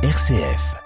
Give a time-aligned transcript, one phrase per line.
[0.00, 0.76] RCF.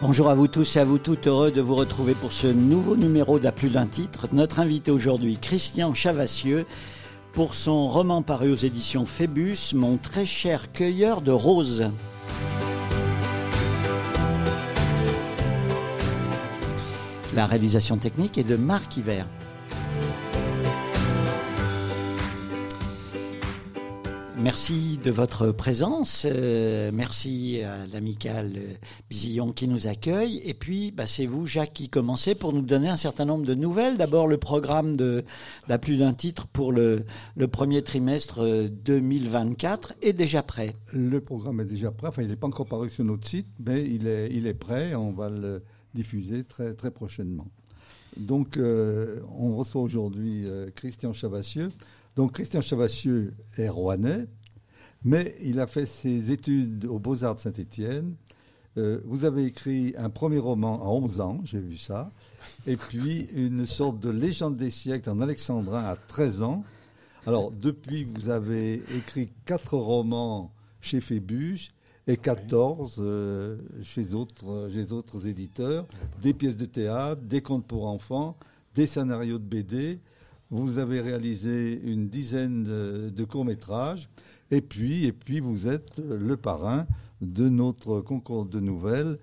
[0.00, 2.96] Bonjour à vous tous et à vous toutes, heureux de vous retrouver pour ce nouveau
[2.96, 4.26] numéro d'À plus d'un titre.
[4.32, 6.66] Notre invité aujourd'hui, Christian Chavassieux,
[7.32, 11.92] pour son roman paru aux éditions Phébus, Mon très cher cueilleur de roses.
[17.34, 19.26] La réalisation technique est de Marc Hiver.
[24.36, 26.26] Merci de votre présence.
[26.28, 28.58] Euh, merci à l'amical
[29.08, 30.42] Bizillon qui nous accueille.
[30.44, 33.54] Et puis, bah, c'est vous, Jacques, qui commencez pour nous donner un certain nombre de
[33.54, 33.96] nouvelles.
[33.96, 35.24] D'abord, le programme de,
[35.68, 37.06] d'à plus d'un titre pour le,
[37.50, 40.76] premier trimestre 2024 est déjà prêt.
[40.92, 42.08] Le programme est déjà prêt.
[42.08, 44.94] Enfin, il n'est pas encore paru sur notre site, mais il est, il est prêt.
[44.94, 45.62] On va le
[45.94, 47.48] diffuser très, très prochainement.
[48.16, 51.70] Donc, euh, on reçoit aujourd'hui euh, Christian Chavassieux.
[52.14, 54.26] Donc Christian Chavassieux est rouennais,
[55.02, 58.14] mais il a fait ses études aux Beaux-Arts de Saint-Étienne.
[58.76, 62.10] Euh, vous avez écrit un premier roman à 11 ans, j'ai vu ça,
[62.66, 66.64] et puis une sorte de légende des siècles en alexandrin à 13 ans.
[67.26, 71.70] Alors depuis, vous avez écrit quatre romans chez Phébus
[72.06, 75.86] et 14 euh, chez d'autres chez autres éditeurs,
[76.22, 78.36] des pièces de théâtre, des contes pour enfants,
[78.74, 79.98] des scénarios de BD.
[80.50, 84.08] Vous avez réalisé une dizaine de, de courts-métrages.
[84.50, 86.86] Et puis, et puis, vous êtes le parrain
[87.22, 89.18] de notre concours de nouvelles.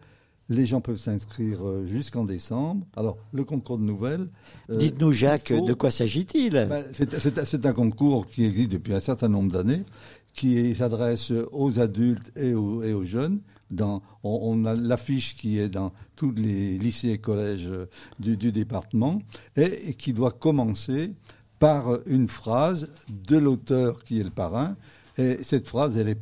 [0.52, 2.88] Les gens peuvent s'inscrire jusqu'en décembre.
[2.96, 4.28] Alors, le concours de nouvelles.
[4.72, 5.64] euh, Dites-nous, Jacques, faut...
[5.68, 6.50] de quoi s'agit-il?
[6.54, 9.84] Ben, C'est un concours qui existe depuis un certain nombre d'années,
[10.40, 13.42] qui s'adresse aux adultes et aux, jeunes.
[14.24, 17.70] On, a l'affiche qui est dans tous les lycées et collèges
[18.20, 19.22] du, du département
[19.58, 21.12] et, qui doit commencer
[21.60, 24.78] par une phrase de l'auteur qui est le parrain.
[25.18, 26.20] Et cette phrase, elle est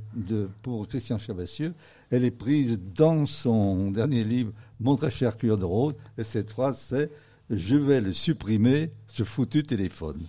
[0.64, 1.76] pour Christian Chavassieux,
[2.10, 5.94] elle est prise dans son dernier livre, Mon très cher cuir de rose.
[6.18, 7.12] Et cette phrase, c'est
[7.52, 10.24] Je vais le supprimer, ce foutu téléphone.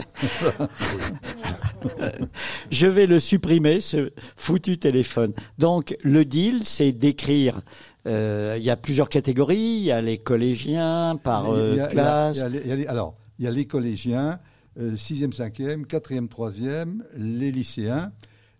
[2.70, 5.32] Je vais le supprimer, ce foutu téléphone.
[5.58, 7.60] Donc, le deal, c'est d'écrire.
[8.06, 9.56] Euh, il y a plusieurs catégories.
[9.56, 12.36] Il y a les collégiens par euh, il y a, classe.
[12.36, 14.38] Il y a, il y a les, alors, il y a les collégiens,
[14.78, 18.12] euh, 6e, 5e, 4e, 3e, les lycéens,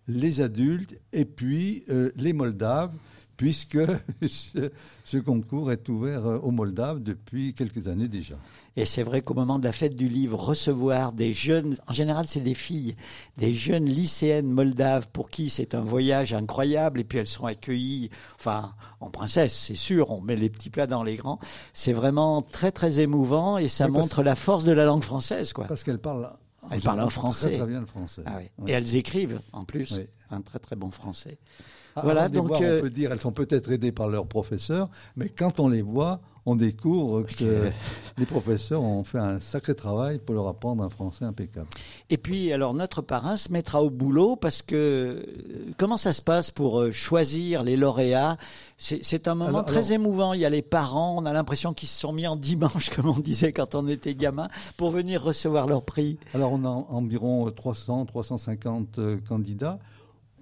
[0.08, 2.92] les adultes et puis euh, les Moldaves
[3.36, 3.78] puisque
[4.26, 4.70] ce,
[5.04, 8.36] ce, concours est ouvert aux Moldaves depuis quelques années déjà.
[8.76, 12.26] Et c'est vrai qu'au moment de la fête du livre, recevoir des jeunes, en général
[12.26, 12.94] c'est des filles,
[13.36, 18.10] des jeunes lycéennes moldaves pour qui c'est un voyage incroyable, et puis elles sont accueillies,
[18.38, 21.38] enfin en princesse, c'est sûr, on met les petits plats dans les grands.
[21.72, 25.52] C'est vraiment très très émouvant et ça oui, montre la force de la langue française,
[25.52, 25.66] quoi.
[25.66, 26.30] Parce qu'elles parlent.
[26.70, 27.48] Elles parlent en français.
[27.48, 28.22] Très, très bien le français.
[28.24, 28.44] Ah oui.
[28.58, 28.70] Oui.
[28.70, 30.06] Et elles écrivent en plus oui.
[30.30, 31.38] un très très bon français.
[31.96, 32.78] Ah, voilà, donc voir, euh...
[32.78, 36.20] on peut dire elles sont peut-être aidées par leurs professeurs, mais quand on les voit,
[36.44, 37.70] on découvre que
[38.18, 41.68] les professeurs ont fait un sacré travail pour leur apprendre un français impeccable.
[42.10, 46.20] Et puis, alors, notre parrain se mettra au boulot parce que euh, comment ça se
[46.20, 48.36] passe pour euh, choisir les lauréats?
[48.78, 50.32] C'est un moment alors, très alors, émouvant.
[50.32, 53.08] Il y a les parents, on a l'impression qu'ils se sont mis en dimanche, comme
[53.08, 56.18] on disait quand on était gamin, pour venir recevoir leur prix.
[56.34, 59.78] Alors, on a environ 300, 350 euh, candidats.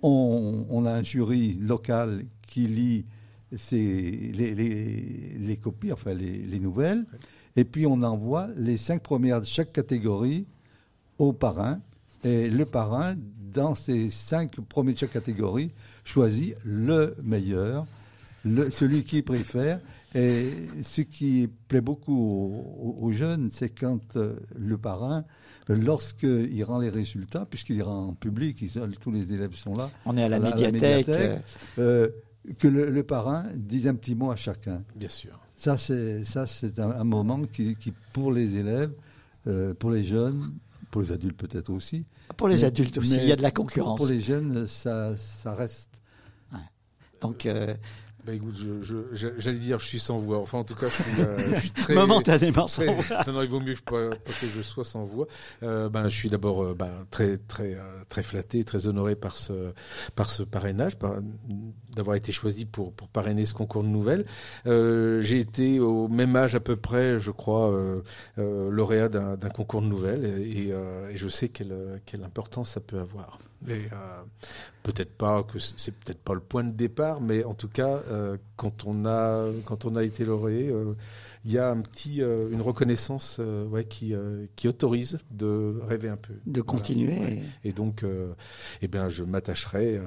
[0.03, 3.05] On, a un jury local qui lit
[3.73, 7.05] les, copies, enfin les, nouvelles,
[7.57, 10.47] et puis on envoie les cinq premières de chaque catégorie
[11.19, 11.81] au parrain.
[12.25, 13.15] Et le parrain,
[13.53, 15.71] dans ces cinq premiers de chaque catégorie,
[16.05, 17.87] choisit le meilleur,
[18.45, 19.81] le, celui qu'il préfère.
[20.15, 20.51] Et
[20.83, 25.25] ce qui plaît beaucoup aux, aux jeunes, c'est quand euh, le parrain,
[25.69, 28.71] lorsqu'il rend les résultats, puisqu'il rend en public, il,
[29.01, 29.89] tous les élèves sont là.
[30.07, 30.81] On est à la, à médiathèque.
[30.81, 31.43] La médiathèque
[31.79, 32.09] euh,
[32.59, 34.83] que le, le, parrain dise un petit mot à chacun.
[34.97, 35.39] Bien sûr.
[35.55, 38.93] Ça, c'est ça, c'est un, un, moment qui, qui, pour les élèves,
[39.47, 40.55] euh, pour les jeunes,
[40.91, 42.05] pour les adultes peut-être aussi.
[42.37, 43.97] Pour les mais, adultes aussi, il y a de la concurrence.
[43.97, 46.03] Pour les jeunes, ça, ça reste.
[46.53, 46.59] Ouais.
[47.21, 47.47] Donc.
[47.47, 47.75] Euh,
[48.25, 50.39] bah écoute, j'allais je, je, dire je suis sans voix.
[50.39, 51.95] Enfin, en tout cas, je suis, euh, je suis très.
[51.95, 53.25] Momentanément sans voix.
[53.27, 55.27] Non, non, il vaut mieux pas, pas que je sois sans voix.
[55.63, 57.79] Euh, ben, je suis d'abord euh, ben, très, très,
[58.09, 59.73] très flatté, très honoré par ce,
[60.15, 61.17] par ce parrainage, par,
[61.95, 64.25] d'avoir été choisi pour, pour parrainer ce concours de nouvelles.
[64.67, 67.73] Euh, J'ai été au même âge à peu près, je crois,
[68.37, 72.99] lauréat d'un concours de nouvelles et, et, et je sais quelle, quelle importance ça peut
[72.99, 73.39] avoir.
[73.69, 73.83] Et
[74.83, 78.01] peut-être pas que c'est peut-être pas le point de départ, mais en tout cas,
[78.57, 80.73] quand on a quand on a été lauréé
[81.45, 85.81] il y a un petit, euh, une reconnaissance euh, ouais, qui, euh, qui autorise de
[85.87, 86.35] rêver un peu.
[86.47, 87.41] De continuer.
[87.65, 88.05] Et donc,
[88.83, 90.01] eh bien, je m'attacherai,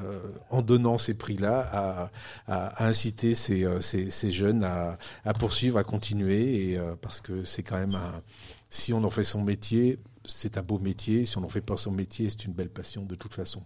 [0.50, 2.12] en donnant ces prix-là, à,
[2.48, 7.64] à, inciter ces, ces, ces, jeunes à, à poursuivre, à continuer, et, parce que c'est
[7.64, 8.22] quand même un,
[8.70, 11.26] si on en fait son métier, c'est un beau métier.
[11.26, 13.62] Si on n'en fait pas son métier, c'est une belle passion de toute façon.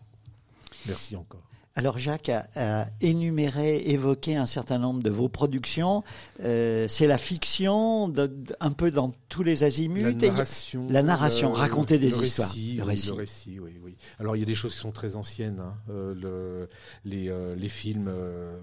[0.88, 1.44] Merci encore.
[1.78, 6.04] Alors Jacques a, énuméré, évoqué un certain nombre de vos productions.
[6.44, 8.12] Euh, c'est la fiction,
[8.60, 10.02] un peu dans tous les azimuts.
[10.02, 10.88] La narration.
[10.90, 12.52] La narration, raconter des histoires.
[12.56, 13.10] le, récit.
[13.10, 13.60] le récit.
[13.60, 13.96] oui, oui.
[14.18, 15.60] Alors il y a des choses qui sont très anciennes.
[15.60, 15.76] Hein.
[15.92, 16.70] Euh, le,
[17.06, 18.12] les, euh, les, films,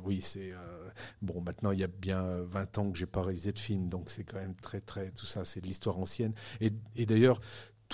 [0.04, 0.52] oui, c'est
[1.22, 1.40] bon.
[1.40, 4.24] Maintenant, il y a bien 20 ans que j'ai pas réalisé de film, donc c'est
[4.24, 5.44] quand même très, très tout ça.
[5.44, 6.32] C'est de l'histoire ancienne.
[6.60, 7.40] Et, et d'ailleurs,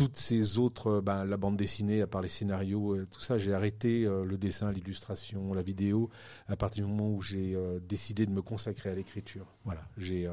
[0.00, 3.36] toutes ces autres, euh, ben, la bande dessinée, à part les scénarios, euh, tout ça,
[3.36, 6.08] j'ai arrêté euh, le dessin, l'illustration, la vidéo,
[6.48, 7.54] à partir du moment où j'ai
[7.86, 9.44] décidé de me consacrer à l'écriture.
[9.64, 10.28] Voilà, j'ai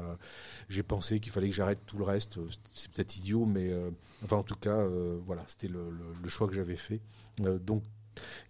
[0.70, 2.38] j'ai pensé qu'il fallait que j'arrête tout le reste.
[2.72, 3.70] C'est peut-être idiot, mais
[4.24, 4.84] enfin en tout cas,
[5.26, 5.90] voilà, c'était le,
[6.22, 7.00] le, choix que j'avais fait.
[7.60, 7.82] donc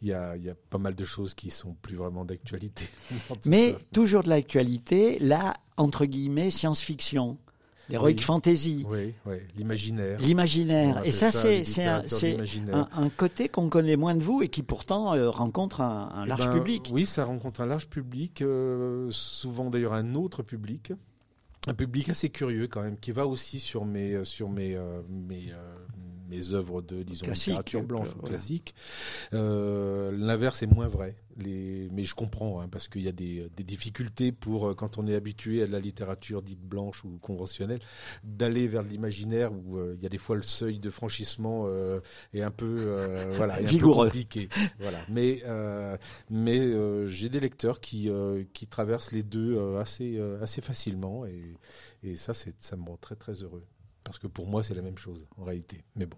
[0.00, 2.88] il y, a, il y, a, pas mal de choses qui sont plus vraiment d'actualité.
[3.44, 7.38] Mais toujours de l'actualité, là, entre guillemets, science-fiction.
[7.90, 8.85] L'heroic fantasy.
[8.88, 10.19] Oui, oui, l'imaginaire.
[10.20, 11.00] L'imaginaire.
[11.05, 15.31] Et ça, c'est un, un, côté qu'on connaît moins de vous et qui pourtant euh,
[15.31, 16.90] rencontre un, un eh large ben, public.
[16.93, 20.93] Oui, ça rencontre un large public, euh, souvent d'ailleurs un autre public.
[21.67, 25.52] Un public assez curieux quand même, qui va aussi sur mes, euh, sur mes, mes,
[26.28, 28.75] mes œuvres de, disons, littérature blanche ou classique.
[29.32, 31.16] Euh, L'inverse est moins vrai.
[31.36, 34.98] Les, mais je comprends, hein, parce qu'il y a des, des, difficultés pour, euh, quand
[34.98, 37.78] on est habitué à la littérature dite blanche ou conventionnelle,
[38.25, 42.00] d'aller vers l'imaginaire où euh, il y a des fois le seuil de franchissement euh,
[42.34, 44.48] est un peu, euh, voilà, est un peu compliqué.
[44.80, 44.98] voilà.
[45.08, 45.42] Mais,
[46.30, 48.10] mais j'ai des lecteurs qui,
[48.52, 51.54] qui traversent les deux assez, assez facilement et,
[52.02, 53.64] et ça, ça me rend très très heureux.
[54.08, 55.84] Parce que pour moi, c'est la même chose, en réalité.
[55.94, 56.16] Mais bon.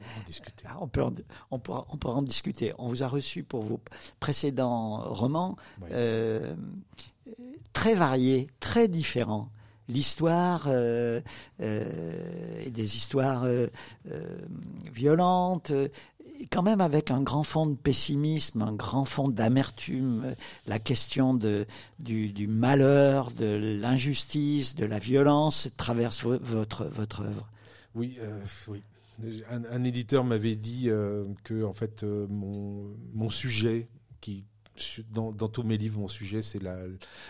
[0.00, 0.64] On, en discuter.
[0.66, 1.02] Ah, on, peut
[1.50, 2.72] on, pourra, on pourra en discuter.
[2.78, 3.80] On vous a reçu pour vos
[4.18, 5.56] précédents romans
[5.90, 6.56] euh,
[7.74, 9.50] très variés, très différents.
[9.88, 11.20] L'histoire euh,
[11.60, 13.68] euh, des histoires euh,
[14.90, 15.72] violentes,
[16.50, 20.34] quand même avec un grand fond de pessimisme, un grand fond d'amertume,
[20.66, 26.82] la question du, malheur, de l'injustice, de la violence traverse votre,
[27.22, 27.48] œuvre.
[27.94, 28.82] Oui, euh, oui.
[29.50, 33.88] Un, éditeur m'avait dit euh, que en fait euh, mon, sujet,
[34.20, 34.44] qui
[35.10, 36.76] dans, tous mes livres, mon sujet c'est la,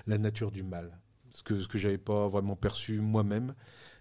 [0.08, 0.90] la nature du mal,
[1.32, 3.54] ce que ce que j'avais pas vraiment perçu moi-même.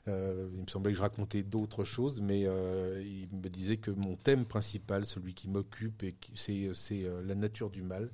[0.08, 3.92] Euh, il me semblait que je racontais d'autres choses, mais euh, il me disait que
[3.92, 6.04] mon thème principal, celui qui m'occupe,
[6.36, 8.10] c'est euh, la nature du mal.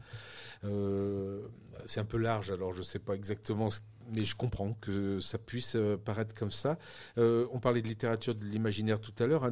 [1.85, 3.69] c'est un peu large, alors je ne sais pas exactement,
[4.15, 6.77] mais je comprends que ça puisse paraître comme ça.
[7.17, 9.43] on parlait de littérature de l'imaginaire tout à l'heure.
[9.43, 9.51] Un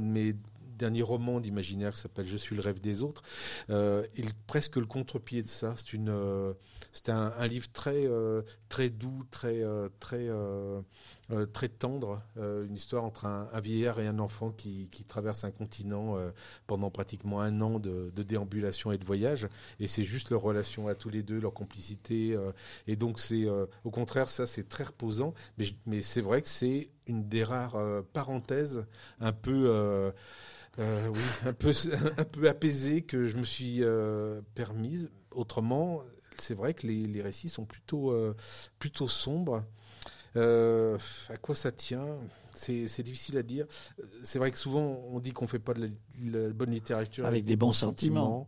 [0.80, 3.22] derniers romans d'imaginaire qui s'appelle Je suis le rêve des autres.
[3.70, 5.76] Euh, il presque le contre-pied de ça.
[5.78, 6.12] C'est une,
[6.92, 8.08] c'est un, livre très,
[8.70, 9.64] très doux, très,
[10.00, 10.28] très,
[11.32, 15.44] euh, très tendre, euh, une histoire entre un, vieillard et un enfant qui, qui traverse
[15.44, 16.32] un continent euh,
[16.66, 19.48] pendant pratiquement un an de, déambulation et de voyage.
[19.80, 22.36] Et c'est juste leur relation à tous les deux, leur complicité.
[22.88, 23.48] et donc c'est,
[23.84, 25.34] au contraire, ça c'est très reposant.
[25.86, 27.78] Mais c'est vrai que c'est une des rares
[28.14, 28.86] parenthèses
[29.20, 30.12] un peu,
[30.78, 31.54] un
[32.32, 33.82] peu apaisée que je me suis
[34.56, 35.10] permise.
[35.32, 36.02] Autrement,
[36.38, 39.64] c'est vrai que les, récits sont plutôt sombres.
[40.36, 40.98] Euh,
[41.30, 42.18] à quoi ça tient?
[42.54, 43.66] C'est difficile à dire.
[44.24, 45.90] C'est vrai que souvent on dit qu'on fait pas de
[46.32, 48.48] la, bonne littérature avec, des bons sentiments.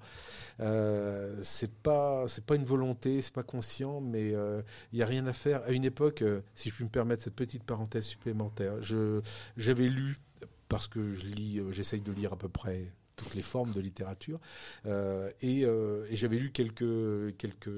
[0.60, 4.62] Euh, c'est pas c'est pas une volonté, c'est pas conscient, mais il euh,
[4.94, 5.64] y a rien à faire.
[5.64, 9.22] À une époque, euh, si je puis me permettre cette petite parenthèse supplémentaire, je
[9.58, 10.20] j'avais lu
[10.68, 14.40] parce que je lis, j'essaye de lire à peu près toutes les formes de littérature.
[14.86, 17.70] Euh, et, euh, et j'avais lu quelques, quelques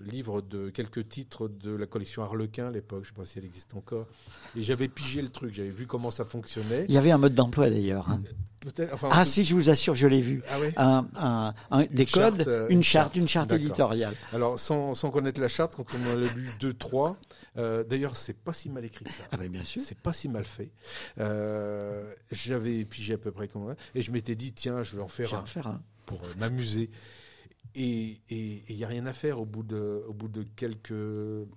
[0.00, 3.38] livres, de quelques titres de la collection Harlequin à l'époque, je ne sais pas si
[3.38, 4.06] elle existe encore.
[4.56, 6.86] Et j'avais pigé le truc, j'avais vu comment ça fonctionnait.
[6.88, 8.10] Il y avait un mode d'emploi d'ailleurs.
[8.10, 8.22] Hein.
[9.10, 10.42] Ah si, je vous assure, je l'ai vu.
[10.76, 14.14] Ah un, un, des codes, euh, une, charte, une charte éditoriale.
[14.32, 17.16] Alors sans, sans connaître la charte, quand on en a lu deux, trois,
[17.56, 19.22] euh, D'ailleurs, c'est pas si mal écrit que ça.
[19.30, 19.80] Ah ben bien sûr.
[19.84, 20.70] C'est pas si mal fait.
[21.20, 25.08] Euh, J'avais pigé à peu près comment et je m'étais dit tiens, je vais en
[25.08, 26.90] faire, un, faire un, pour euh, m'amuser.
[27.74, 30.94] Et il n'y a rien à faire au bout, de, au bout de quelques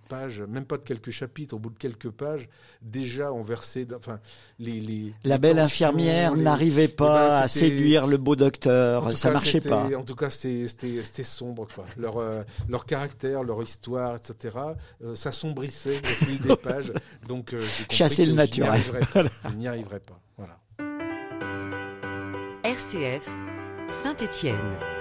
[0.10, 2.50] pages, même pas de quelques chapitres, au bout de quelques pages,
[2.82, 3.88] déjà on versait.
[3.96, 4.20] Enfin,
[4.58, 9.32] les, les, La belle infirmière n'arrivait eh pas ben, à séduire le beau docteur, ça
[9.32, 9.90] marchait pas.
[9.96, 11.86] En tout cas, c'était sombre, quoi.
[11.98, 14.58] Leur, euh, leur caractère, leur histoire, etc.,
[15.04, 16.92] euh, s'assombrissait au fil des pages.
[17.28, 18.82] Donc, euh, chasser le naturel.
[19.14, 20.20] Je n'y arriverai pas.
[20.38, 20.58] Voilà.
[22.64, 23.28] RCF,
[23.90, 24.97] Saint-Étienne.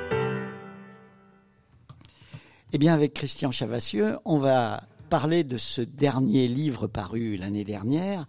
[2.76, 8.26] Eh bien, avec Christian Chavassieux, on va parler de ce dernier livre paru l'année dernière.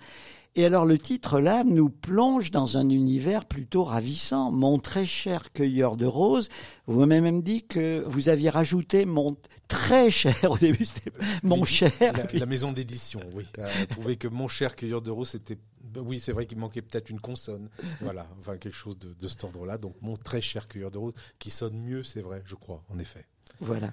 [0.55, 4.49] Et alors le titre là nous plonge dans un univers plutôt ravissant.
[4.49, 6.47] Mon très cher cueilleur de roses,
[6.85, 9.35] vous m'avez même dit que vous aviez rajouté mon
[9.67, 11.11] très cher au début, c'était
[11.43, 11.91] mon cher.
[12.33, 15.57] La, maison d'édition, oui, a trouvé que mon cher cueilleur de roses c'était
[15.97, 17.67] oui, c'est vrai qu'il manquait peut-être une consonne.
[17.99, 19.77] voilà, enfin quelque chose de, de cet ordre-là.
[19.77, 22.97] Donc mon très cher cueilleur de roses, qui sonne mieux, c'est vrai, je crois, en
[22.97, 23.25] effet.
[23.59, 23.91] Voilà.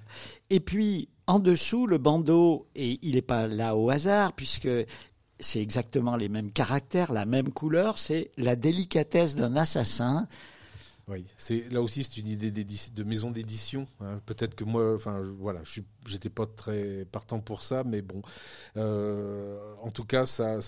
[0.51, 4.69] Et puis, en dessous, le bandeau, et il n'est pas là au hasard, puisque
[5.41, 10.29] c'est exactement les mêmes caractères, la même couleur, c'est la délicatesse d'un assassin
[11.09, 13.87] oui, c'est là aussi c'est une idée de maison d'édition.
[14.01, 14.21] Hein.
[14.25, 14.97] Peut-être que moi,
[15.39, 18.23] voilà, je j'étais pas très partant pour ça, mais bon,
[18.77, 20.61] euh, en tout cas, ça,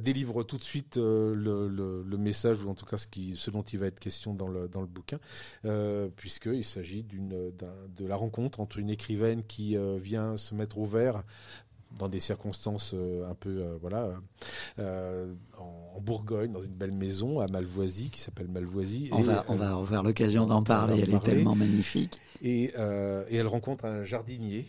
[0.00, 3.78] délivre tout de suite euh, le, message ou en tout cas ce qui, dont il
[3.78, 5.18] va être question dans le bouquin,
[5.64, 11.22] euh, puisqu'il s'agit de la rencontre entre une écrivaine qui vient se mettre au vert
[11.98, 14.08] dans des circonstances euh, un peu euh, voilà
[14.78, 19.54] euh, en, Bourgogne dans une belle maison à Malvoisie qui s'appelle Malvoisie on va on
[19.54, 22.18] va avoir l'occasion d'en parler elle est tellement magnifique.
[22.40, 22.72] Et,
[23.28, 24.66] et elle rencontre un jardinier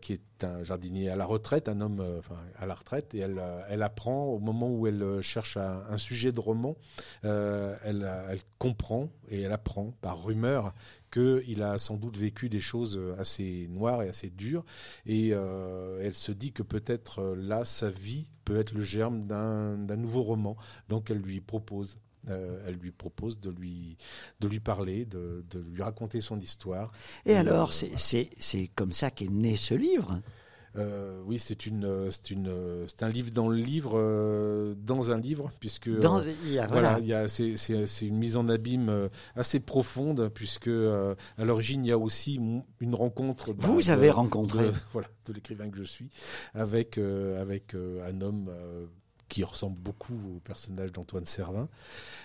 [0.00, 3.40] qui est un jardinier à la retraite un homme enfin à la retraite et elle
[3.68, 6.74] elle apprend au moment où elle cherche un, un sujet de roman
[7.22, 10.74] elle elle comprend et elle apprend par rumeur
[11.12, 14.64] qu'il a sans doute vécu des choses assez noires et assez dures,
[15.06, 19.26] et euh, elle se dit que peut-être euh, là, sa vie peut être le germe
[19.26, 20.56] d'un nouveau roman.
[20.88, 23.96] Donc elle lui propose euh, elle lui propose de lui,
[24.38, 26.92] de lui parler, de, de lui raconter son histoire.
[27.26, 28.28] Et, alors, c'est
[28.76, 30.22] comme ça qu'est né ce livre
[30.76, 32.50] euh, oui, c'est une, c'est une,
[32.86, 36.32] c'est un livre dans le livre, euh, dans un livre, puisque dans, euh,
[36.70, 40.68] voilà, il y a, c'est, c'est, c'est une mise en abîme euh, assez profonde, puisque
[40.68, 42.40] euh, à l'origine il y a aussi
[42.80, 43.52] une rencontre.
[43.58, 46.08] Vous avez rencontré, voilà, de l'écrivain que je suis,
[46.54, 48.50] avec avec un homme
[49.32, 51.66] qui ressemble beaucoup au personnage d'Antoine Servin,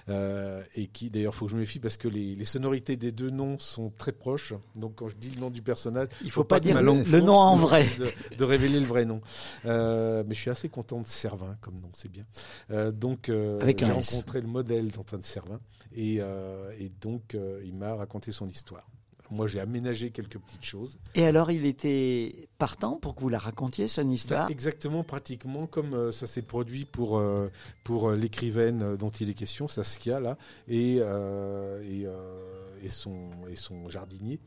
[0.09, 3.13] euh, et qui d'ailleurs faut que je me méfie parce que les, les, sonorités des
[3.13, 4.53] deux noms sont très proches.
[4.75, 7.35] Donc quand je dis le nom du personnage, il faut, faut pas, dire le, nom
[7.35, 9.21] en vrai, de, de, révéler le vrai nom.
[9.63, 12.25] Euh, mais je suis assez content de Servin comme nom, c'est bien.
[12.71, 15.61] Euh, donc j'ai rencontré le modèle d'Antoine Servin
[15.95, 18.85] et, et donc il m'a raconté son histoire.
[19.29, 20.99] Moi, j'ai aménagé quelques petites choses.
[21.15, 24.45] Et alors, il était partant pour que vous la racontiez, son histoire?
[24.47, 27.51] bah, Exactement, pratiquement comme euh, ça s'est produit pour, euh,
[27.83, 33.55] pour euh, l'écrivaine dont il est question, Saskia, là, et, euh, et, et, son, et
[33.55, 34.39] son jardinier,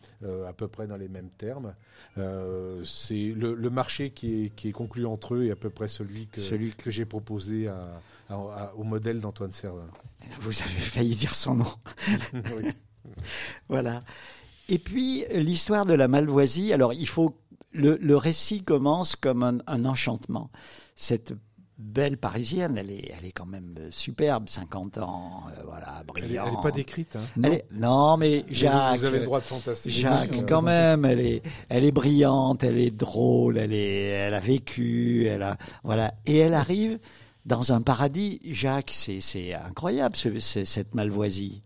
[0.47, 1.75] à peu près dans les mêmes termes.
[2.17, 5.89] c'est le, le, marché qui est, qui est conclu entre eux est à peu près
[5.89, 9.89] celui que, celui que j'ai proposé à, à, au modèle d'Antoine Servin.
[10.41, 11.73] Vous avez failli dire son nom.
[12.35, 12.71] oui.
[13.69, 14.03] voilà.
[14.71, 16.73] Et puis l'histoire de la Malvoisie.
[16.73, 17.37] Alors il faut
[17.73, 20.51] le, le récit commence comme un, un, enchantement.
[20.95, 21.35] Cette
[21.79, 26.47] belle parisienne, elle est, elle est quand même superbe, 50 ans, euh, voilà, brillante.
[26.49, 27.17] Elle n'est pas décrite.
[27.17, 27.21] Hein.
[27.37, 27.49] Non.
[27.51, 28.17] Est, non.
[28.17, 29.01] mais Jacques.
[29.01, 29.93] Vous avez le droit de fantasmer.
[29.93, 34.35] Jacques, euh, quand même, elle est, elle est brillante, elle est drôle, elle est, elle
[34.35, 36.99] a vécu, elle a, voilà, et elle arrive
[37.47, 38.41] dans un paradis.
[38.45, 41.63] Jacques, c'est, c'est incroyable, ce, cette Malvoisie.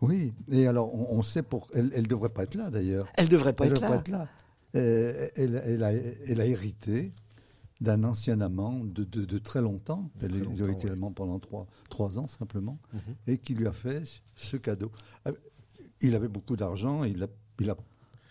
[0.00, 1.66] Oui, et alors on, on sait pour.
[1.74, 3.08] Elle ne devrait pas être là d'ailleurs.
[3.16, 3.96] Elle devrait pas, elle être, devrait là.
[3.96, 4.28] Pas être là.
[4.76, 7.12] Euh, elle, elle, a, elle, a, hérité
[7.80, 10.10] d'un ancien amant de, de, de, très longtemps.
[10.20, 12.98] De elle très a été amant pendant trois, trois ans simplement, Mhm.
[12.98, 13.32] mm -hmm.
[13.32, 14.02] et qui lui a fait
[14.36, 14.90] ce cadeau.
[15.26, 15.32] Euh,
[16.00, 17.28] Il avait beaucoup d'argent et il n'a
[17.60, 17.76] il a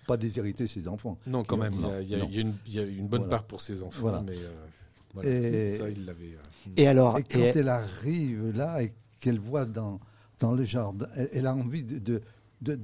[0.08, 1.18] pas déshérité ses enfants.
[1.28, 1.74] Non, quand même.
[2.02, 3.38] Il, y a, il, y a une, il y a une bonne voilà.
[3.40, 4.22] part pour ses enfants, voilà.
[4.22, 4.66] mais euh,
[5.14, 6.36] voilà, et, ça, il l'avait.
[6.38, 6.82] Euh...
[6.82, 10.00] Et alors, et quand et elle arrive là et qu'elle voit dans
[10.40, 11.08] dans le jardin.
[11.16, 12.22] Elle, elle a envie de, de,
[12.62, 12.80] de,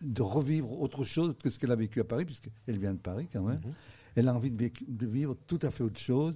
[0.00, 3.28] de, revivre autre chose que ce qu'elle a vécu à Paris, puisqu'elle vient de Paris
[3.32, 3.60] quand même.
[3.64, 3.72] Mhm.
[4.16, 6.34] Elle a envie de, vivre tout à fait autre chose.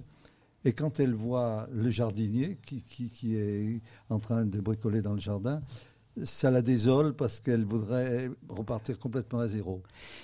[0.65, 5.13] Et quand elle voit le jardinier qui, qui, qui est en train de bricoler dans
[5.13, 5.61] le jardin,
[6.23, 9.81] ça la désole parce qu'elle voudrait repartir complètement à zéro.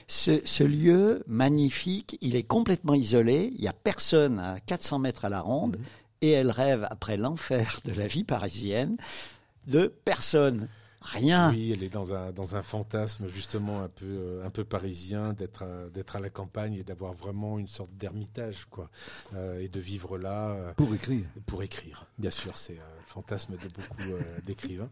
[0.07, 5.23] Ce, ce, lieu magnifique, il est complètement isolé, il n'y a personne à 400 mètres
[5.23, 5.81] à la ronde, Mhm.
[5.81, 5.85] mmh.
[6.23, 8.97] et elle rêve, après l'enfer de la vie parisienne,
[9.67, 10.67] de personne.
[11.01, 11.51] rien.
[11.51, 15.33] Oui, elle est dans un dans un fantasme justement un peu euh, un peu parisien
[15.33, 18.89] d'être à- d'être à la campagne et d'avoir vraiment une sorte d'ermitage quoi
[19.35, 21.25] euh, et de vivre là euh, Pour écrire.
[21.45, 22.07] pour écrire.
[22.17, 24.89] Bien sûr, c'est euh, le fantasme de beaucoup euh, d'écrivains.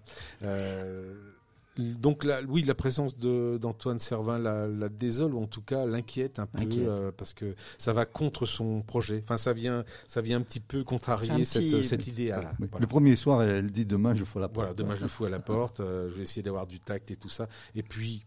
[1.77, 5.85] Donc là, oui, la présence de- d'Antoine Servin la, la désole ou en tout cas
[5.85, 6.87] l'inquiète un peu Inquiète.
[6.87, 9.21] euh, parce que ça va contre son projet.
[9.23, 12.41] Enfin, ça vient, ça vient un petit peu contrarier un cette, petit- cet idéal.
[12.59, 12.79] voilà.
[12.79, 14.55] Le premier soir, elle dit demain, je fous la porte.
[14.67, 15.79] Voilà, demain je le fous à la porte.
[15.79, 17.47] euh, je vais essayer d'avoir du tact et tout ça.
[17.75, 18.23] Et puis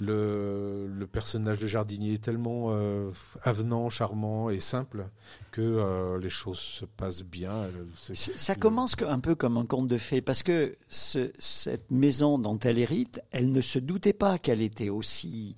[0.00, 3.10] le, le personnage de jardinier est tellement euh,
[3.42, 5.06] avenant, charmant et simple
[5.52, 7.50] que euh, les choses se passent bien.
[7.52, 7.84] Euh,
[8.14, 12.58] Ça commence un peu comme un conte de fées, parce que ce- cette maison dont
[12.58, 15.56] elle hérite, elle ne se doutait pas qu'elle était aussi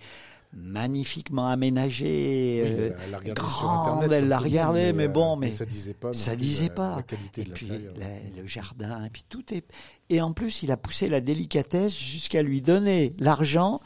[0.54, 5.66] magnifiquement aménagée, Oui, euh, elle l'a grande, Internet, elle l'a regardée, mais bon, mais ça
[5.66, 6.12] disait pas.
[6.14, 6.96] ça disait la- pas.
[6.96, 9.64] La et de puis la- le jardin, et puis tout est.
[10.10, 13.80] Et en plus, il a poussé la délicatesse jusqu'à lui donner l'argent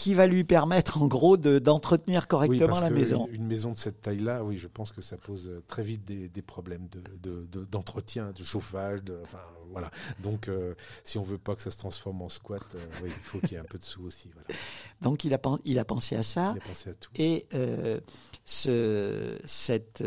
[0.00, 3.28] qui va lui permettre, en gros, de- d'entretenir Oui, correctement parce la que maison.
[3.30, 6.28] Une maison de cette taille-là, oui, je pense que ça pose euh, très vite des,
[6.28, 9.40] des problèmes de- de- de- d'entretien, de, chauffage, de, enfin,
[9.72, 9.90] voilà.
[10.22, 13.12] Donc, euh, si on veut pas que ça se transforme en squat, euh, oui, il
[13.12, 14.30] faut qu'il y ait un peu de sous aussi.
[14.32, 14.58] Voilà.
[15.02, 16.54] Donc il a, pen- il a pensé à ça.
[16.56, 17.10] Il a pensé à tout.
[17.16, 18.00] Et euh,
[18.46, 20.02] ce, cette,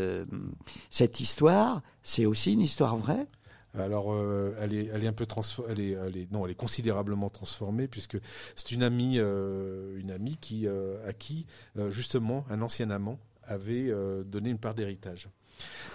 [0.90, 3.28] cette histoire, c'est aussi une histoire vraie.
[3.78, 5.72] Alors, euh, elle est, elle est un peu transformée.
[5.72, 8.18] Elle est, elle est, non, elle est considérablement transformée puisque
[8.56, 11.46] c'est une amie, euh, une amie qui, euh, à qui
[11.90, 13.92] justement un ancien amant avait
[14.26, 15.28] donné une part d'héritage.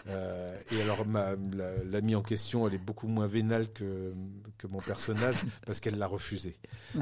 [0.08, 4.12] Euh, et alors, ma- la- l'amie en question, elle est beaucoup moins vénale que,
[4.56, 5.36] que mon personnage
[5.66, 6.56] parce qu'elle l'a refusé.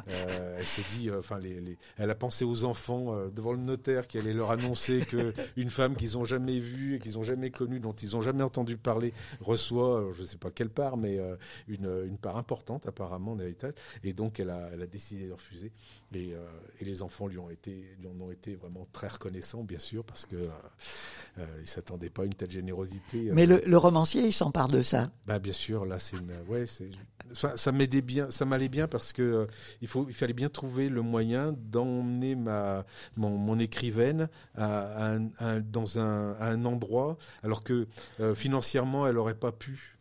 [0.09, 3.59] Euh, elle s'est dit, euh, enfin, les, les- elle a pensé aux enfants devant le
[3.59, 7.23] notaire qui allait leur annoncer que une femme qu'ils n'ont jamais vue et qu'ils n'ont
[7.23, 10.97] jamais connue, dont ils n'ont jamais entendu parler, reçoit, je ne sais pas quelle part,
[10.97, 11.21] mais
[11.69, 13.75] une, une part importante apparemment d'héritage.
[14.03, 15.71] Et donc, elle a, elle a décidé de refuser.
[16.15, 16.33] Et,
[16.81, 20.03] et les enfants lui ont été, lui en ont été vraiment très reconnaissants, bien sûr,
[20.05, 20.49] parce que
[21.61, 23.31] ils s'attendaient pas à une telle générosité.
[23.33, 25.11] Mais Euh, le, le romancier, il s'empare de ça.
[25.27, 26.65] bah bien sûr, là c'est une, ouais,
[27.33, 29.47] ça, ça m'aidait bien, ça m'allait bien parce que euh,
[29.83, 32.85] il faut, il fallait bien trouver le moyen d'emmener ma,
[33.17, 37.87] mon, mon écrivaine à, à un, à dans un, à un endroit, alors que
[38.21, 39.93] euh, financièrement elle aurait pas pu.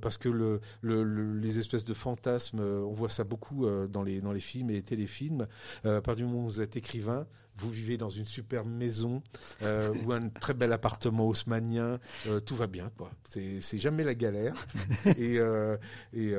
[0.00, 4.20] Parce que le, le- le- les espèces de fantasmes, on voit ça beaucoup dans, les,
[4.20, 5.46] dans les films et téléfilms.
[5.84, 7.26] Euh, à partir du moment où vous êtes écrivain,
[7.58, 9.22] vous vivez dans une superbe maison
[9.62, 12.90] euh, ou un très bel appartement haussmanien, euh, tout va bien.
[12.96, 13.10] quoi.
[13.24, 14.54] C'est jamais la galère.
[15.06, 15.76] et, euh,
[16.14, 16.32] et,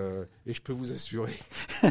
[0.46, 1.34] et je peux vous assurer,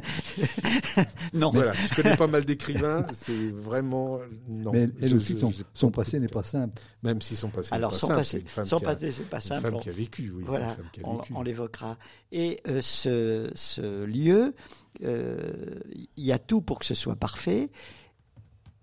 [1.33, 1.51] Non.
[1.51, 4.73] voilà, je connais pas mal d'écrivains, c'est vraiment non.
[4.73, 5.37] Mais elle aussi,
[5.75, 6.81] son, passé n'est pas simple.
[7.03, 7.71] Même si son passé.
[7.71, 9.63] n'est Alors pas son simple, passé, une femme son passé, c'est pas une simple.
[9.63, 10.45] femme On- qui a vécu, oui.
[10.47, 11.33] Voilà, une femme qui a on, vécu.
[11.35, 11.99] on l'évoquera.
[12.33, 14.55] Et ce, ce lieu,
[15.01, 17.71] il y a tout pour que ce soit parfait.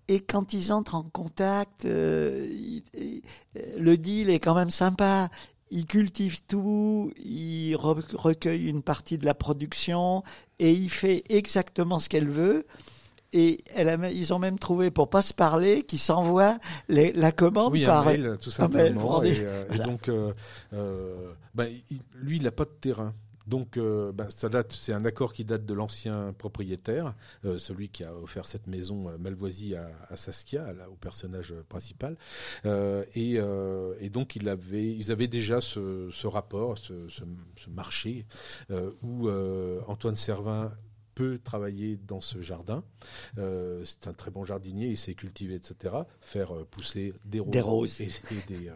[0.08, 3.22] Et quand ils entrent en contact, euh, il- il-
[3.78, 5.28] le deal est quand même sympa.
[5.70, 10.22] Il cultive tout, il re- recueille une partie de la production
[10.58, 12.66] et il fait exactement ce qu'elle veut.
[13.32, 17.72] Et elle a, ils ont même trouvé, pour pas se parler, qu'ils s'envoient la commande
[17.72, 19.00] Oui, par un mail, tout un mail, simplement.
[19.00, 20.32] vous rendez- et, euh, et donc, euh,
[20.72, 23.12] euh, ben, il- lui, il n'a pas de terrain.
[23.46, 28.04] Donc, euh, ça date, c'est un accord qui date de l'ancien propriétaire, euh, celui qui
[28.04, 32.16] a offert cette maison euh, Malvoisie à, Saskia, au personnage principal.
[32.64, 36.94] Euh, et, donc, il avait, ils avaient déjà ce, rapport, ce,
[37.68, 38.26] marché,
[39.02, 39.28] où
[39.86, 40.70] Antoine Servin
[41.14, 42.82] peut travailler dans ce jardin.
[43.38, 45.94] Euh, c'est un très bon jardinier, il sait cultiver, etc.
[46.20, 48.00] Faire euh, pousser des roses, Des roses.
[48.00, 48.72] et, et des, euh,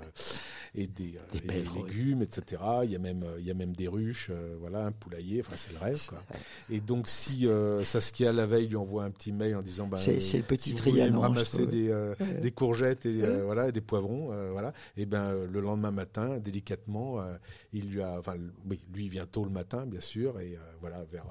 [0.74, 1.84] et des, Des et belles des roses.
[1.88, 2.62] légumes, etc.
[2.84, 5.40] Il y a même, il y a même des ruches, euh, voilà, un poulailler.
[5.40, 6.22] Enfin, c'est le rêve, quoi.
[6.70, 7.46] Et donc, si
[7.82, 10.76] Saskia la veille lui envoie un petit mail en disant, ben, C'est- le petit si
[10.76, 14.72] vous voulez me ramasser des, des courgettes et voilà, des poivrons, voilà.
[14.96, 17.16] Et ben, euh, le lendemain matin, délicatement,
[17.72, 18.34] il lui a, enfin,
[18.68, 21.24] oui, lui vient tôt le matin, bien sûr, et voilà, vers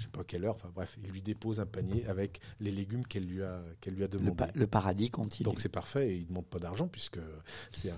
[0.00, 3.06] je sais pas quelle heure, enfin bref, il lui dépose un panier avec les légumes
[3.06, 4.34] qu'elle lui a qu'elle lui a le, demandé.
[4.34, 5.44] pa- le paradis continue.
[5.44, 7.18] Donc c'est parfait, et il ne demande pas d'argent puisque
[7.70, 7.96] c'est un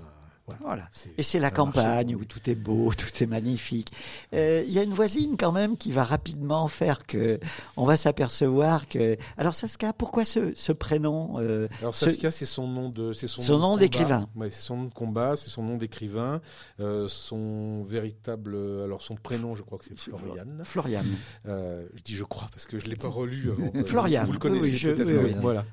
[0.61, 0.88] voilà.
[1.19, 2.15] Et c'est la campagne marché.
[2.15, 3.93] où tout est beau, tout est magnifique.
[4.35, 7.38] Euh, Il y a une voisine quand même qui va rapidement faire que
[7.77, 9.17] on va s'apercevoir que.
[9.38, 13.27] Alors Saskia, pourquoi ce, ce prénom euh, Alors Ce- Saskia, c'est son nom de, c'est
[13.27, 14.29] son, Son nom d'écrivain.
[14.37, 16.41] Ouais, c'est son nom de combat, c'est son nom d'écrivain.
[16.81, 20.61] Euh, son véritable, alors son prénom, je crois que c'est Floriane.
[20.65, 21.03] Florian
[21.47, 23.71] Euh, je dis je crois parce que je l'ai pas relu avant.
[23.87, 24.27] Floriane.
[24.27, 25.09] Vous le connaissez Oui, je- peut-être.
[25.09, 25.35] oui, oui.
[25.41, 25.65] Voilà.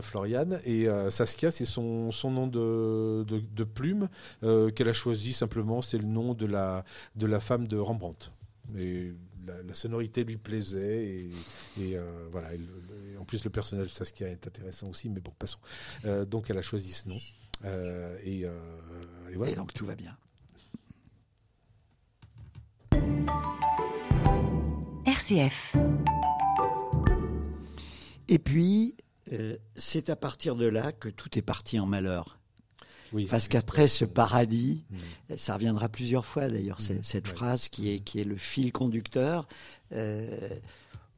[0.00, 4.08] Floriane et Saskia, c'est son, son nom de, de, de plume
[4.42, 5.82] euh, qu'elle a choisi simplement.
[5.82, 6.84] C'est le nom de la
[7.16, 8.30] de la femme de Rembrandt.
[8.76, 9.12] Et
[9.46, 11.30] la, la sonorité lui plaisait et,
[11.80, 12.52] et euh, voilà.
[12.54, 15.58] et le- et en plus, le personnage de Saskia est intéressant aussi, mais bon, passons.
[16.04, 17.18] Euh, donc, elle a choisi ce nom.
[17.64, 18.50] Euh, et, euh,
[19.30, 19.52] et voilà.
[19.52, 20.14] Et donc tout va bien.
[25.06, 25.76] RCF.
[28.28, 28.96] Et puis,
[29.32, 32.38] euh, c'est à partir de là que tout est parti en malheur.
[33.12, 35.36] Oui, Parce qu'après ce paradis, Mm.
[35.36, 37.34] ça reviendra plusieurs fois d'ailleurs, c'est- cette ouais.
[37.34, 39.46] phrase qui est, qui est le fil conducteur.
[39.92, 40.26] Euh,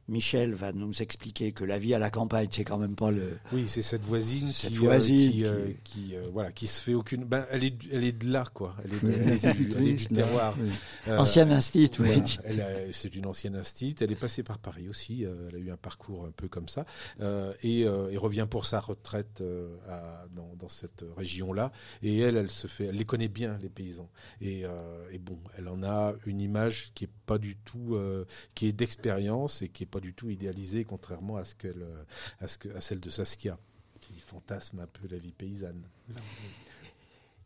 [0.09, 3.39] Michel va nous expliquer que la vie à la campagne, c'est quand même pas le.
[3.53, 6.67] Oui, c'est cette voisine Cette qui, voisine euh, qui, euh, qui- qui, euh, voilà, qui
[6.67, 7.25] se fait aucune.
[7.25, 8.75] Ben, elle est, elle est de là, quoi.
[8.85, 10.57] Elle est, elle du, elle est du institutrice, là, terroir.
[10.61, 10.71] oui.
[11.09, 12.09] Euh, Ancienne instit, oui.
[12.45, 12.93] Voilà.
[12.93, 14.01] C'est une ancienne instite.
[14.03, 15.25] Elle est passée par Paris aussi.
[15.27, 16.87] euh, elle a eu un parcours un peu comme ça
[17.21, 21.71] euh, et, euh, et revient pour sa retraite euh, à- dans, dans cette région-là.
[22.03, 24.09] Et elle, elle se fait, elle les connaît bien les paysans.
[24.41, 24.77] Et, euh,
[25.13, 28.73] et bon, elle en a une image qui est pas du tout, euh, qui est
[28.73, 32.03] d'expérience et qui est pas du tout idéalisée, contrairement à ce qu'elle, euh,
[32.41, 33.59] à ce que, à celle de Saskia,
[34.01, 35.83] qui fantasme un peu la vie paysanne.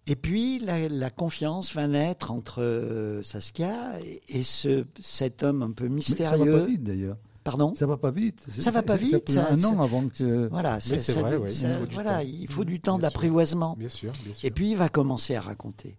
[0.06, 3.92] Et puis la, la confiance va naître entre euh, Saskia
[4.28, 6.58] et, ce, cet homme un peu Mais ça va mystérieux.
[6.60, 7.16] pas vite d'ailleurs.
[7.44, 7.74] Pardon?
[7.74, 8.40] Ça va pas vite.
[8.48, 10.46] Ça va pas vite, Ça, ça- un an avant que.
[10.48, 12.28] Voilà, c'est vrai, ouais, il faut du voilà, temps.
[12.28, 13.74] il faut du temps d'apprivoisement.
[13.76, 14.44] Bien sûr, bien sûr.
[14.46, 15.96] Et puis il va commencer à raconter.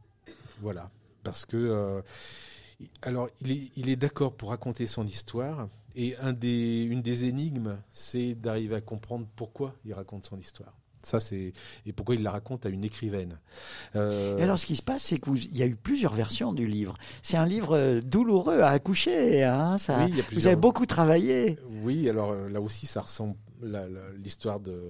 [0.62, 0.90] Voilà,
[1.24, 2.02] parce que euh,
[3.02, 7.26] alors il est, il est d'accord pour raconter son histoire et un des, une des
[7.26, 10.74] énigmes, c'est d'arriver à comprendre pourquoi il raconte son histoire.
[11.06, 11.52] Ça c'est
[11.86, 13.38] et pourquoi il la raconte à une écrivaine.
[13.98, 16.66] Euh, Et alors, ce qui se passe, c'est qu'il y a eu plusieurs versions du
[16.66, 16.94] livre.
[17.22, 19.44] C'est un livre euh, douloureux à accoucher.
[19.44, 21.58] Hein, ça, Oui, vous avez beaucoup travaillé.
[21.84, 23.86] Oui, alors euh, là aussi, ça ressemble la-
[24.24, 24.82] l'histoire de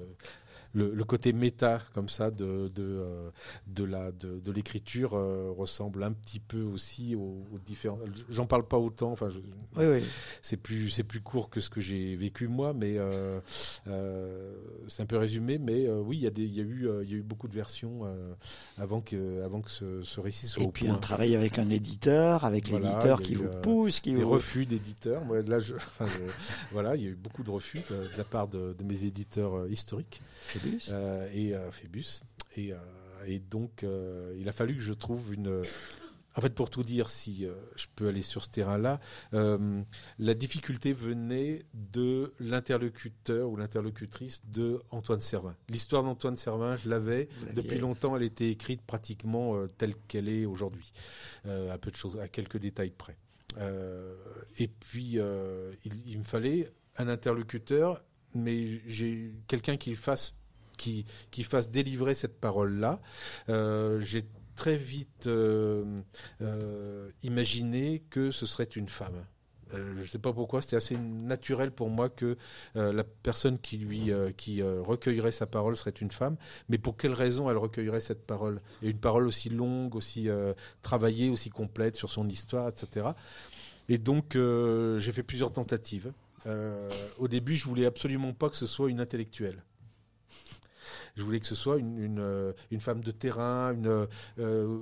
[0.73, 3.29] le, le côté méta comme ça de de euh,
[3.67, 7.99] de la de, de l'écriture euh, ressemble un petit peu aussi aux, aux différents.
[8.29, 9.11] J'en parle pas autant.
[9.11, 9.39] Enfin, je-
[9.77, 10.03] Oui, oui.
[10.41, 13.39] c'est plus c'est plus court que ce que j'ai vécu moi, mais euh,
[13.87, 14.53] euh,
[14.87, 15.57] c'est un peu résumé.
[15.57, 17.21] Mais euh, oui, il y a des il y a eu il y a eu
[17.23, 18.01] beaucoup de versions
[18.77, 20.95] avant que avant que ce, ce récit soit Et au puis point.
[20.95, 24.29] un travail avec un éditeur, avec l'éditeur qui eu, vous pousse, qui des vous...
[24.31, 25.23] refus d'éditeurs.
[25.25, 26.31] Moi, là, je, enfin, je-
[26.71, 29.67] voilà, il y a eu beaucoup de refus de la part de, de mes éditeurs
[29.67, 30.21] historiques
[30.63, 30.89] Phébus.
[30.91, 32.21] euh, et euh, Phébus.
[32.57, 32.77] Et, euh,
[33.25, 33.85] et donc,
[34.37, 35.63] il a fallu que je trouve une.
[36.35, 37.45] En fait, pour tout dire, si
[37.75, 38.99] je peux aller sur ce terrain-là,
[39.35, 39.81] euh,
[40.17, 45.55] la difficulté venait de l'interlocuteur ou l'interlocutrice de Antoine Servin.
[45.69, 48.15] L'histoire d'Antoine Servin, je l'avais depuis longtemps.
[48.17, 50.91] Elle était écrite pratiquement euh, telle qu'elle est aujourd'hui,
[51.45, 53.15] euh, à peu de choses, à quelques détails près.
[54.57, 55.19] Et puis,
[55.85, 60.33] il, il me fallait un interlocuteur, mais j'ai quelqu'un qui fasse
[60.77, 62.99] qui, fasse délivrer cette parole-là.
[63.49, 64.23] Euh, j'ai
[64.55, 65.97] très vite euh,
[66.41, 69.25] euh, imaginé que ce serait une femme.
[69.75, 72.37] Je ne sais pas pourquoi, c'était assez naturel pour moi que
[72.75, 76.37] la personne qui lui qui recueillerait sa parole serait une femme.
[76.69, 78.61] Mais pour quelle raison elle recueillerait cette parole?
[78.83, 80.29] Une parole aussi longue, aussi
[80.83, 83.13] travaillée, aussi complète sur son histoire, etc.
[83.89, 86.13] Et donc j'ai fait plusieurs tentatives.
[86.45, 89.63] Au début, je voulais absolument pas que ce soit une intellectuelle.
[91.15, 94.07] Je voulais que ce soit une, une, euh, femme de terrain, une,
[94.39, 94.77] euh,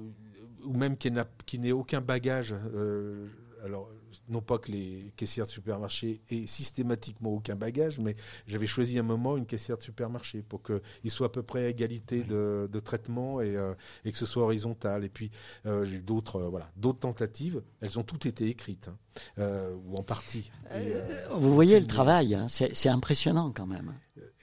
[0.63, 2.53] ou même qui n'a- qui n'ait aucun bagage.
[2.73, 3.27] euh,
[3.63, 3.89] alors,
[4.29, 8.15] non pas que les caissières de supermarché aient systématiquement aucun bagage, mais
[8.47, 11.67] j'avais choisi un moment une caissière de supermarché pour qu'ils soient à peu près à
[11.69, 13.73] égalité de, de traitement et, euh,
[14.05, 15.03] et que ce soit horizontal.
[15.03, 15.31] Et puis,
[15.65, 17.61] euh, j'ai eu d'autres euh, voilà, d'autres tentatives.
[17.81, 18.89] Elles ont toutes été écrites,
[19.37, 20.51] hein, ou en partie.
[20.75, 20.93] Et,
[21.35, 23.93] Vous voyez le travail, hein, c'est c'est impressionnant quand même.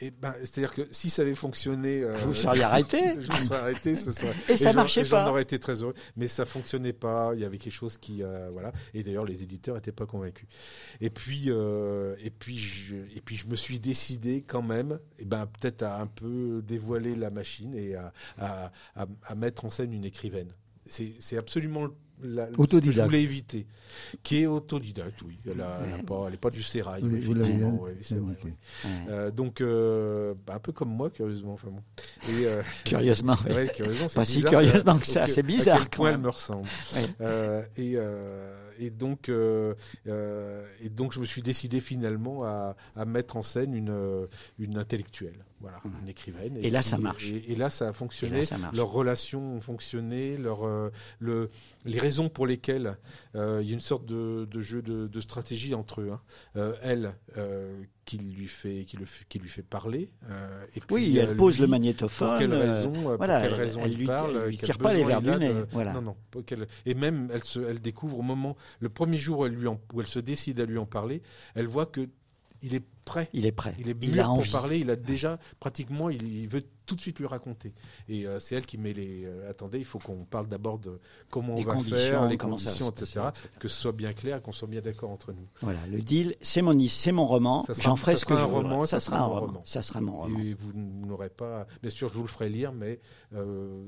[0.00, 2.98] et ben, c'est-à-dire que si ça avait fonctionné, euh, Vous seriez arrêté.
[3.20, 4.34] je me serais arrêté, ce serait.
[4.48, 5.30] Et ça j'en- marchait J'en pas.
[5.30, 7.32] aurais été très heureux, mais ça fonctionnait pas.
[7.34, 8.72] Il y avait quelque chose qui, euh, voilà.
[8.94, 10.48] Et d'ailleurs, les éditeurs étaient pas convaincus.
[11.00, 15.24] Et puis, euh, et puis, je, et puis, je me suis décidé quand même, et
[15.24, 19.92] ben, peut-être à un peu dévoiler la machine et à, à, à, mettre en scène
[19.92, 20.52] une écrivaine.
[20.86, 21.88] C'est absolument
[22.22, 23.04] la, ce que je Autodidacte.
[23.06, 23.66] voulais éviter,
[24.22, 25.38] qui est autodidacte, oui.
[25.46, 27.80] Elle elle a pas, pas du sérail, l'avez effectivement.
[27.82, 28.50] ouais, c'est vrai, ouais.
[28.50, 28.90] Ouais.
[29.10, 31.54] Euh, donc, euh, bah, un peu comme moi, curieusement.
[31.54, 31.82] Enfin bon.
[32.30, 33.54] Et, euh, Curieusement, oui.
[33.54, 35.88] ouais, curieusement, c'est Pas si bizarre, curieusement euh, que ça, au- c'est À bizarre, quel
[35.90, 36.68] quand point elle me ressemble.
[36.94, 37.06] Ouais.
[37.20, 39.74] Euh, et, euh, et donc, euh,
[40.06, 44.26] euh, et donc, je me suis décidé finalement à, à mettre en scène une, euh,
[44.58, 45.44] une intellectuelle.
[45.60, 46.56] Voilà, une écrivaine.
[46.58, 47.28] Et là, qui- ça marche.
[47.30, 48.36] Et, et là, ça a fonctionné.
[48.36, 48.76] Et là, ça marche.
[48.76, 50.36] Leurs relations ont fonctionné.
[50.36, 51.50] Leur, euh, le,
[51.84, 52.96] les raisons pour lesquelles
[53.34, 56.10] euh, il y a une sorte de, de jeu de, de stratégie entre eux.
[56.12, 56.20] hein.
[56.56, 57.14] Euh, elle,
[58.04, 60.10] qui lui fait, qui le fait, qui lui fait parler.
[60.74, 62.28] et puis, Oui, elle pose lui, le magnétophone.
[62.30, 64.78] pour quelle raison, voilà, pour quelle elle- raison elle il lui- parle, elle lui tire
[64.78, 65.92] pas les a du nez, voilà.
[65.92, 66.16] Non, non.
[66.86, 69.80] Et même, elle se, elle découvre au moment, le premier jour où elle lui en-
[69.92, 71.20] où elle se décide à lui en parler,
[71.54, 72.08] elle voit que
[72.62, 73.28] il est prêt.
[73.32, 73.74] Il est prêt.
[73.78, 74.52] Il est il mûr a pour envie.
[74.52, 74.78] parler.
[74.78, 77.74] Il a déjà pratiquement, il, il veut tout de suite lui raconter.
[78.08, 79.24] Et euh, c'est elle qui met les.
[79.24, 80.98] euh, attendez, il faut qu'on parle d'abord de
[81.30, 83.20] comment on va faire, les ça conditions, etc.
[83.58, 85.46] Que ce soit bien clair, qu'on soit bien d'accord entre nous.
[85.60, 87.62] Voilà, le deal, c'est mon, c'est mon roman.
[87.64, 88.62] Ça J'en ferai ça ce que je un voudrais.
[88.70, 89.60] roman, Ça sera un roman.
[89.64, 90.38] Ça sera mon roman.
[90.38, 91.66] Et vous n'aurez pas.
[91.82, 93.00] Bien sûr, je vous le ferai lire, mais
[93.34, 93.84] euh,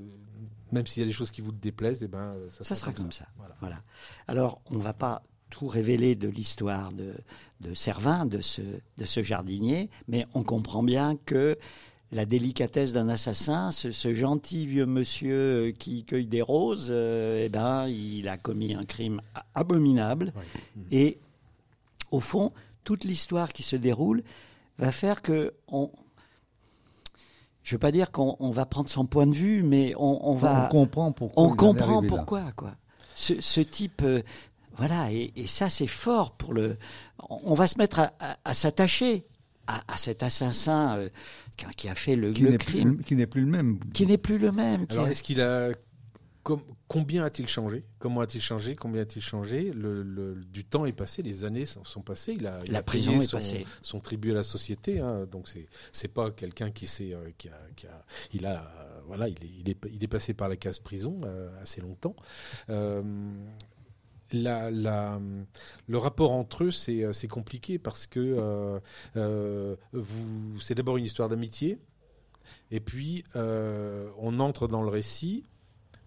[0.72, 3.12] même s'il y a des choses qui vous déplaisent, eh ben, ça, Ça sera comme
[3.12, 3.26] ça.
[3.38, 3.56] Voilà.
[3.60, 3.82] Voilà.
[4.28, 7.12] Alors, on va pas tout révéler de l'histoire de,
[7.60, 11.58] de Servin, de ce, de ce jardinier, mais on comprend bien que
[12.12, 17.48] la délicatesse d'un assassin, ce, ce gentil vieux monsieur qui cueille des roses, euh, eh
[17.48, 19.20] ben, il a commis un crime
[19.54, 20.32] abominable.
[20.76, 20.84] Mhm.
[20.90, 21.18] Et
[22.10, 22.52] au fond,
[22.84, 24.22] toute l'histoire qui se déroule
[24.78, 25.90] va faire que on.
[27.62, 30.34] Je veux pas dire qu'on on va prendre son point de vue, mais on, on
[30.34, 31.44] va on comprend pourquoi.
[31.44, 32.72] on comprend pourquoi quoi.
[33.14, 34.22] Ce, ce type, euh,
[34.80, 36.76] voilà, et, et ça c'est fort pour le.
[37.28, 39.26] On va se mettre à, à- à s'attacher
[39.66, 41.08] à, à cet assassin euh,
[41.76, 43.78] qui, a- fait le, Qui le n'est plus, crime, qui n'est plus le même.
[43.92, 44.86] qui n'est plus le même.
[44.90, 45.70] Alors, a- est-ce qu'il a.
[46.42, 47.84] com- combien a-t-il changé?
[47.98, 48.74] Comment a-t-il changé?
[48.74, 49.70] Combien a-t-il changé?
[49.72, 52.32] Le, le- Du temps est passé, les années sont, sont passées.
[52.38, 53.66] Il a, il La a prison payé est son, passée.
[53.82, 54.98] son tribut à la société.
[55.00, 58.62] hein, donc c'est c'est pas quelqu'un qui s'est euh, qui a, qui a il a
[58.62, 61.80] euh, voilà il est, il est il est passé par la case prison euh, assez
[61.82, 62.16] longtemps.
[64.32, 68.80] Le rapport entre eux, c'est euh, compliqué parce que euh,
[69.16, 69.76] euh,
[70.60, 71.78] c'est d'abord une histoire d'amitié,
[72.70, 75.44] et puis on entre dans le récit.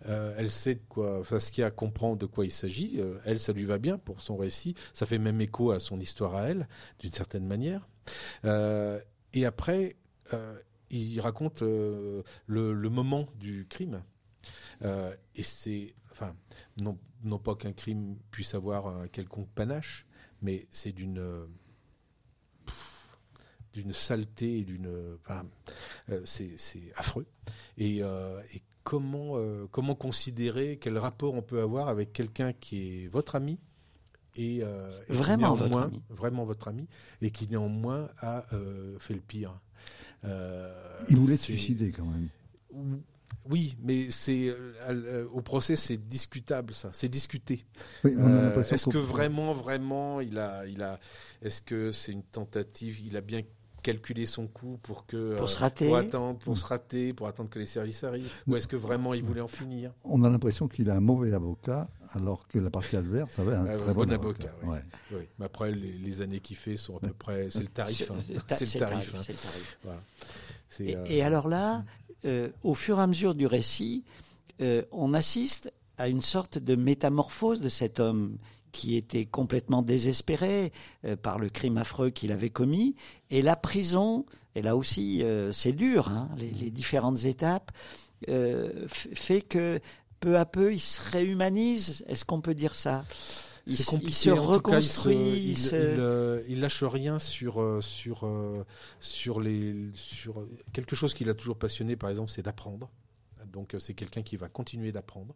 [0.05, 1.37] elle sait de quoi, enfin,
[1.71, 2.99] comprendre de quoi il s'agit.
[3.25, 4.75] Elle, ça lui va bien pour son récit.
[4.93, 6.67] Ça fait même écho à son histoire à elle,
[6.99, 7.87] d'une certaine manière.
[9.33, 9.95] Et après,
[10.89, 14.03] il raconte le, le moment du crime.
[14.83, 16.35] Et c'est, enfin,
[16.81, 20.05] non, non pas qu'un crime puisse avoir un quelconque panache,
[20.41, 21.45] mais c'est d'une euh,
[23.73, 25.45] d'une saleté et d'une, enfin,
[26.09, 27.25] euh, c'est c'est affreux.
[27.77, 33.03] Et, euh, et comment euh, comment considérer quel rapport on peut avoir avec quelqu'un qui
[33.03, 33.59] est votre ami
[34.35, 36.01] et, euh, et qui Vraiment votre néanmoins- ami.
[36.09, 36.87] vraiment votre ami
[37.21, 39.59] et qui néanmoins a euh, fait le pire.
[40.23, 42.29] Euh, Il voulait se suicider quand même.
[43.49, 46.89] Oui, mais c'est euh, euh, au procès, c'est discutable, ça.
[46.93, 47.65] C'est discuté.
[48.03, 50.97] Oui, on a Euh, l'impression est-ce que vraiment, vraiment, il a, il a,
[51.41, 53.41] est-ce que c'est une tentative Il a bien
[53.81, 55.87] calculé son coup pour que Pour euh, se rater.
[55.87, 59.13] pour attendre, pour se rater, pour attendre que les services arrivent, ou est-ce que vraiment
[59.13, 59.91] il voulait en finir?
[60.05, 63.65] On a l'impression qu'il a un mauvais avocat, alors que la partie adverse avait un
[63.65, 64.69] Un très bon bon, avocat, oui.
[64.69, 64.81] Ouais.
[65.11, 68.09] Oui, mais après les, les années qu'il fait sont à peu près, c'est le tarif,
[68.09, 68.15] hein.
[68.25, 68.33] C'est-
[68.73, 69.15] le tarif.
[69.15, 69.21] hein.
[69.21, 69.77] c'est le tarif.
[69.83, 69.99] Voilà.
[70.69, 71.83] C'est, Et, euh, et alors là,
[72.25, 74.03] euh, au fur et à mesure du récit,
[74.61, 78.37] euh, on assiste à une sorte de métamorphose de cet homme
[78.71, 80.71] qui était complètement désespéré
[81.05, 82.95] euh, par le crime affreux qu'il avait commis.
[83.29, 87.71] Et la prison, et là aussi c'est dur, hein, les, les différentes étapes,
[88.25, 89.79] fait que
[90.19, 92.03] peu à peu il se réhumanise.
[92.07, 93.03] Est-ce qu'on peut dire ça?
[93.65, 94.09] Il, compliqué.
[94.09, 95.49] il se en tout cas, il se- reconstruit.
[95.49, 98.65] il, se- il, euh, il lâche rien sur euh, sur euh,
[98.99, 101.95] sur les sur quelque chose qui l'a toujours passionné.
[101.95, 102.89] Par exemple, c'est d'apprendre.
[103.53, 105.33] Donc euh, c'est quelqu'un qui va continuer d'apprendre.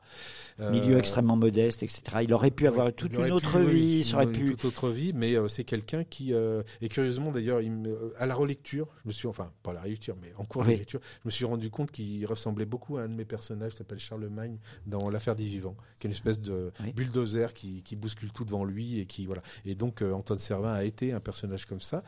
[0.59, 2.01] Euh, milieu extrêmement modeste, etc.
[2.23, 4.45] Il aurait pu avoir Ouais, toute il une autre pu, vie, ça aurait pu.
[4.45, 6.33] toute autre vie, mais euh, c'est quelqu'un qui
[6.81, 10.15] et curieusement d'ailleurs, il à la relecture, je me suis enfin pas à la relecture,
[10.21, 13.07] mais en cours de lecture, je me suis rendu compte qu'il ressemblait beaucoup à un
[13.09, 16.71] de mes personnages, qui s'appelle Charlemagne dans l'affaire des vivants, qui est une espèce de
[16.83, 16.91] Oui.
[16.93, 19.41] bulldozer qui, qui bouscule tout devant lui et qui voilà.
[19.65, 22.03] Et donc Antoine Servin a été un personnage comme ça.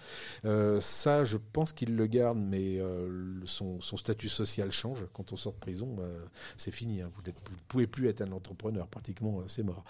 [0.46, 5.36] Euh, ça, je pense qu'il le garde, mais euh, son statut social change quand on
[5.36, 5.98] sort de prison.
[6.02, 6.20] Euh,
[6.58, 7.02] c'est fini.
[7.02, 7.12] hein.
[7.16, 7.32] Vous ne
[7.68, 8.88] pouvez plus être un entrepreneur.
[8.88, 9.84] Pratiquement, euh, c'est mort.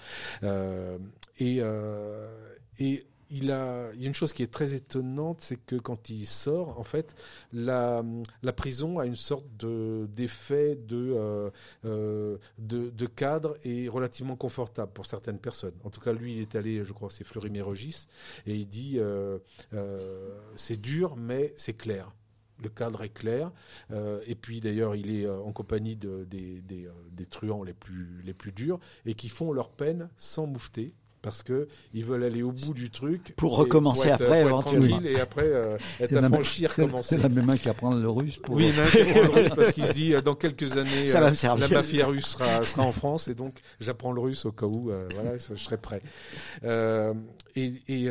[0.44, 0.98] Euh,
[1.40, 6.26] et, il a, y a une chose qui est très étonnante, c'est que quand il
[6.26, 7.14] sort, en fait,
[7.54, 8.04] la,
[8.58, 11.52] prison a une sorte de d'effet de,
[13.16, 15.76] cadre et relativement confortable pour certaines personnes.
[15.84, 18.08] En tout cas, lui, il est allé, je crois, c'est Fleury-Mérogis,
[18.48, 19.00] et il dit
[20.56, 22.12] c'est dur, mais c'est clair.
[22.62, 23.52] Le cadre est clair.
[23.92, 27.64] Euh, et puis d'ailleurs, il est euh, en compagnie de, des, des, euh, des truands
[27.64, 30.94] les plus, les plus durs et qui font leur peine sans moufter.
[31.22, 35.02] Parce que ils veulent aller au bout du truc pour recommencer pour être- après, éventuellement.
[35.02, 37.16] et après euh, être C'est la même- affranchi, c'est- recommencer.
[37.16, 38.56] C'est la même main qui apprend le russe pour.
[38.56, 41.36] Oui, le russe parce qu'il se dit euh, dans quelques années Ça va euh, me
[41.36, 41.68] servir.
[41.70, 44.92] la mafia russe sera, sera en France et donc j'apprends le russe au cas où
[44.92, 46.02] euh, voilà je serai prêt.
[46.64, 47.14] Euh,
[47.56, 48.08] et, et,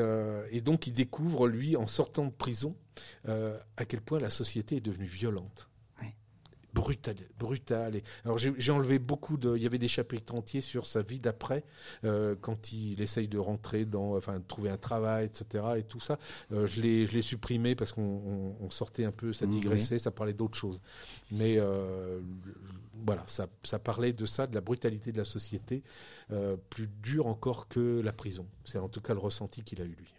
[0.51, 2.75] et donc il découvre lui en sortant de prison
[3.27, 5.68] à quel point la société est devenue violente.
[6.75, 7.97] Brutale.
[7.97, 9.57] Et, alors j'ai enlevé beaucoup de.
[9.57, 11.65] Il y avait des chapitres entiers sur sa vie d'après,
[12.05, 15.65] euh, quand il essaye de rentrer dans, enfin, de trouver un travail, etc.
[15.79, 16.19] Et tout ça,
[16.53, 19.51] Euh, je l'ai, je l'ai supprimé parce qu'on on- on sortait un peu, ça Mmh,
[19.51, 20.81] digressait, ça parlait d'autre chose.
[21.31, 22.21] Mais euh,
[23.05, 25.83] voilà, ça, ça parlait de ça, de la brutalité de la société,
[26.33, 28.47] euh, plus dure encore que la prison.
[28.65, 30.15] C'est en tout cas le ressenti qu'il a eu lui.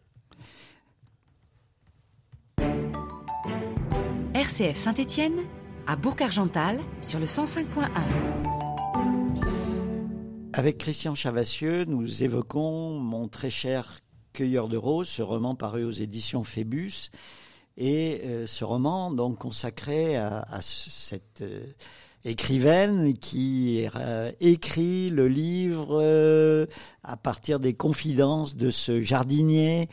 [4.33, 5.39] RCF Saint-Étienne,
[5.89, 7.89] à Bourg-Argental, sur le 105.1.
[10.54, 13.99] Avec Christian Chavassieux, nous évoquons Mon très cher
[14.32, 17.10] cueilleur de roses, ce roman paru aux éditions Phébus,
[17.75, 21.65] et euh, ce roman donc consacré à, cette euh,
[22.23, 26.67] écrivaine qui euh, écrit le livre
[27.04, 29.89] à partir des confidences de ce jardinier.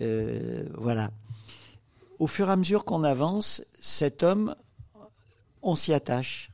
[0.00, 1.10] Voilà.
[2.18, 4.54] Au fur et à mesure qu'on avance, cet homme,
[5.64, 6.50] on s'y attache.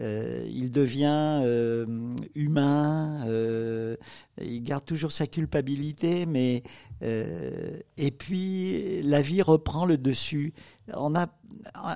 [0.00, 3.96] Euh, il devient euh, humain, euh,
[4.40, 6.62] il garde toujours sa culpabilité, mais
[7.96, 10.54] et puis la vie reprend le dessus.
[10.94, 11.26] On a,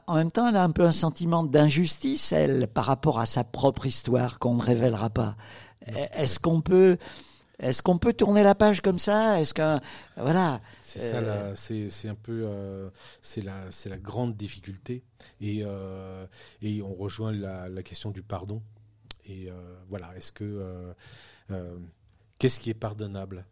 [0.09, 3.45] en même temps, elle a un peu un sentiment d'injustice, elle, par rapport à sa
[3.45, 5.37] propre histoire qu'on ne révélera pas.
[6.13, 6.99] Est-ce qu'on peut,
[7.59, 9.41] est-ce qu'on peut tourner la page comme ça?
[9.41, 9.81] Est-ce qu'un,
[10.17, 12.91] voilà, C'est ça, la- c'est c'est un peu, euh,
[13.23, 15.03] c'est la, c'est la grande difficulté.
[15.41, 16.27] Et, euh,
[16.63, 18.63] et on rejoint la, la question du pardon.
[19.29, 19.55] Et euh,
[19.89, 20.93] voilà, est-ce que, euh,
[21.51, 21.77] euh,
[22.39, 23.45] qu'est-ce qui est pardonnable?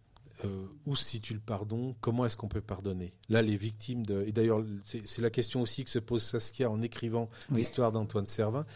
[0.44, 3.14] Euh, Où se situe le pardon Comment est-ce qu'on peut pardonner?
[3.28, 6.82] Là, les victimes de, et d'ailleurs, c'est la question aussi que se pose Saskia en
[6.82, 7.58] écrivant Oui.
[7.58, 8.66] l'histoire d'Antoine Servin.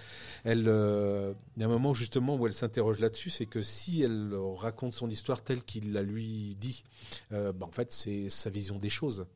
[0.44, 4.02] Elle, euh, il y a un moment justement où elle s'interroge là-dessus, c'est que si
[4.02, 6.84] elle raconte son histoire telle qu'il la lui dit,
[7.32, 9.26] euh, bah, en fait, c'est sa vision des choses.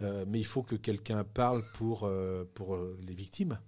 [0.00, 2.10] Euh, mais il faut que quelqu'un parle pour,
[2.54, 3.58] pour les victimes.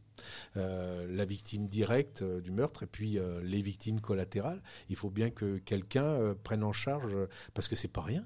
[0.56, 4.62] Euh, la victime directe euh, du meurtre et puis euh, les victimes collatérales.
[4.88, 7.16] Il faut bien que quelqu'un prenne en charge,
[7.54, 8.24] parce que c'est pas rien.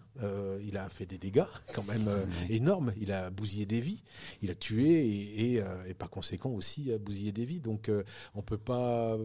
[0.62, 2.08] Il a fait des dégâts quand même
[2.48, 2.92] énormes.
[3.00, 4.02] Il a bousillé des vies,
[4.42, 7.60] il a tué et, et, et par conséquent aussi bousillé des vies.
[7.60, 7.90] Donc
[8.34, 9.16] on peut pas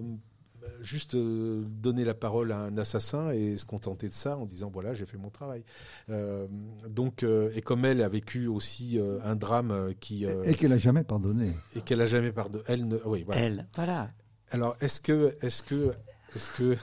[0.82, 4.70] juste euh, donner la parole à un assassin et se contenter de ça en disant
[4.72, 5.64] voilà j'ai fait mon travail.
[6.10, 6.48] Euh,
[6.90, 10.56] donc euh, et comme elle a vécu aussi euh, un drame euh, qui euh, Et
[10.56, 11.54] qu'elle n'a jamais pardonné.
[11.76, 13.42] et qu'elle a jamais pardonné, elle ne, oui voilà.
[13.42, 14.12] elle, voilà.
[14.52, 15.94] Alors est-ce que est-ce que
[16.36, 16.78] est-ce que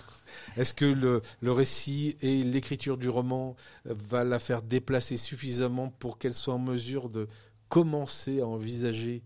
[0.57, 5.89] est-ce que le, le récit et l'écriture du roman euh, va la faire déplacer suffisamment
[5.99, 7.29] pour qu'elle soit en mesure de
[7.69, 9.23] commencer à envisager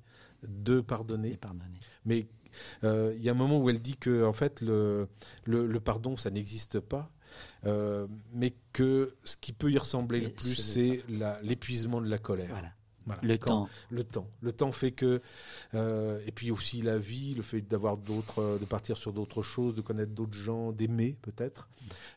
[0.46, 1.36] de pardonner?
[1.36, 1.80] Pardonner.
[2.04, 2.43] mais euh,
[2.82, 5.08] il y a un moment où elle dit que en fait le,
[5.44, 7.10] le, le pardon ça n'existe pas,
[7.66, 11.02] euh, mais que ce qui peut y ressembler le plus c'est
[11.42, 12.48] l'épuisement de la colère.
[12.50, 12.72] Voilà.
[13.06, 13.20] Voilà.
[13.22, 13.68] Le Quand- temps.
[13.90, 14.30] Le temps.
[14.40, 15.20] Le temps fait que
[15.74, 19.42] euh, et puis aussi la vie, le fait d'avoir d'autres, euh, de partir sur d'autres
[19.42, 21.68] choses, de connaître d'autres gens, d'aimer peut-être,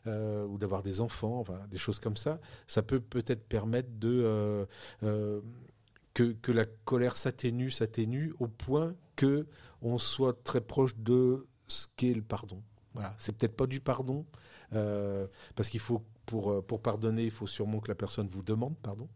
[0.06, 4.22] euh, ou d'avoir des enfants, enfin des choses comme ça, ça peut peut-être permettre de
[4.24, 4.64] euh,
[5.02, 5.42] euh,
[6.14, 9.46] que, que la colère s'atténue, s'atténue au point que
[9.82, 12.62] on soit très proche de ce qu'est le pardon.
[12.94, 14.24] Voilà, c'est peut-être pas du pardon,
[14.72, 18.42] euh, parce qu'il faut pour euh, pour pardonner, il faut sûrement que la personne vous
[18.42, 19.08] demande pardon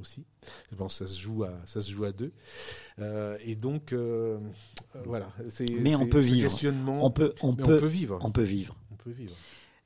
[0.00, 0.24] aussi.
[0.70, 2.32] Je pense que ça se joue à ça se joue à deux.
[2.98, 4.38] Euh, et donc euh,
[5.04, 6.50] voilà, c'est Mais on peut vivre.
[6.86, 8.18] On peut, on peut, on peut vivre.
[8.22, 8.76] on peut vivre.
[8.90, 9.34] On peut vivre.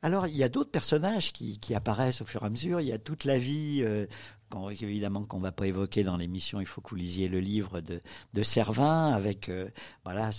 [0.03, 2.81] Alors, il y a d'autres personnages qui, qui apparaissent au fur et à mesure.
[2.81, 4.07] Il y a toute la vie, euh,
[4.51, 6.61] qu'on- évidemment, qu'on va pas évoquer dans l'émission.
[6.61, 8.01] Il faut que vous lisiez le livre de,
[8.35, 9.69] de Servin avec, euh,
[10.05, 10.31] voilà,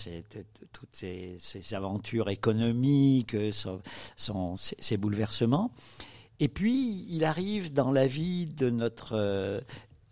[0.72, 3.36] toutes ces, ces aventures économiques,
[4.16, 5.72] son, ses bouleversements.
[6.40, 9.62] Et puis, il arrive dans la vie de notre euh,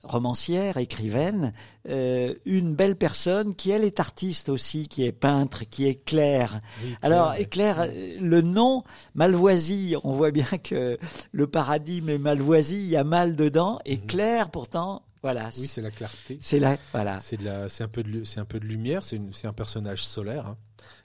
[0.04, 1.54] romancière, écrivaine,
[1.88, 6.60] euh, une belle personne qui, elle, est artiste aussi, qui est peintre, qui est Claire.
[6.84, 8.84] Oui, Alors, Claire, euh, le nom
[9.16, 10.98] Malvoisie, on voit bien que
[11.32, 13.80] le paradis mais Malvoisie, il y a mal dedans.
[13.86, 14.06] Et Mhm.
[14.08, 16.38] Claire, pourtant, voilà, oui, c'est la clarté.
[16.42, 17.20] c'est là, voilà.
[17.22, 19.04] C'est de la, c'est un peu de, c'est un peu de lumière.
[19.04, 20.48] C'est une- c'est un personnage solaire.
[20.48, 20.58] hein.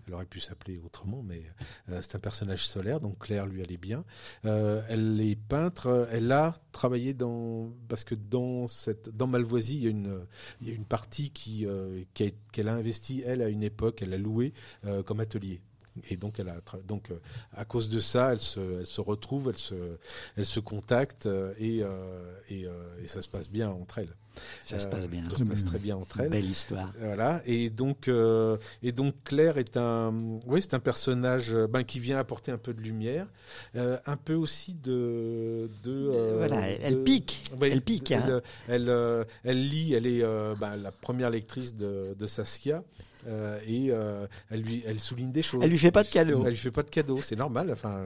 [0.06, 1.42] Elle aurait pu s'appeler autrement, mais
[1.88, 3.00] euh, c'est un personnage solaire.
[3.00, 4.04] Donc Claire lui allait bien.
[4.44, 6.08] Euh, elle est peintre.
[6.10, 10.26] Elle a travaillé dans parce que dans cette dans Malvoisie, il y a une
[10.60, 14.02] il y a une partie qui euh, qu'elle a investi elle à une époque.
[14.02, 14.52] Elle a loué
[15.06, 15.60] comme atelier.
[16.10, 17.12] Et donc, elle a, donc
[17.52, 19.96] à cause de ça, elle se, se retrouve, elle se,
[20.36, 21.82] elle se contacte et,
[22.48, 24.14] et ça se passe bien entre elles.
[24.62, 25.22] Ça se passe bien.
[25.30, 26.30] Ça se passe très bien entre elles.
[26.30, 26.92] Belle histoire.
[26.98, 27.40] Voilà.
[27.46, 30.12] Et donc, euh, et donc Claire est un,
[30.46, 33.26] oui, c'est un personnage ben, qui vient apporter un peu de lumière,
[33.76, 36.10] euh, un peu aussi de, de.
[36.14, 37.50] Euh, voilà, elle, pique.
[37.60, 38.10] elle pique.
[38.10, 39.94] Elle, elle, elle, lit.
[39.94, 42.82] Elle est ben, la première lectrice de, de Saskia.
[43.26, 45.62] Euh, et euh, elle lui, elle souligne des choses.
[45.62, 46.42] Elle lui fait pas de cadeaux.
[46.44, 47.70] Elle lui fait pas de cadeaux, c'est normal.
[47.72, 48.04] Enfin,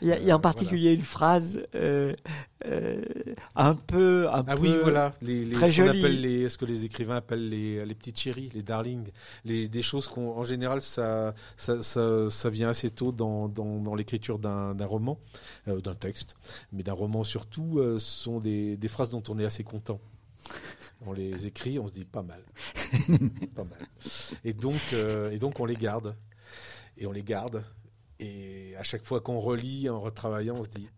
[0.00, 2.14] il y a, il y a en particulier une phrase euh,
[3.54, 5.98] un peu, un ah peu oui, voilà, les, les, très ce jolie.
[6.00, 9.08] Appelle les, ce que les écrivains appellent les, les petites chéries, les darlings,
[9.44, 13.78] les, des choses qu'on, en général, ça, ça, ça, ça, vient assez tôt dans, dans,
[13.80, 15.18] dans l'écriture d'un, d'un roman,
[15.66, 16.36] d'un texte,
[16.72, 20.00] mais d'un roman surtout, sont des, des phrases dont on est assez content
[21.06, 22.42] on les écrit, on se dit pas mal,
[23.54, 23.86] pas mal.
[24.44, 26.16] Et donc, euh, et donc on les garde,
[26.96, 27.64] et on les garde.
[28.18, 30.88] Et à chaque fois qu'on relit en retravaillant, on se dit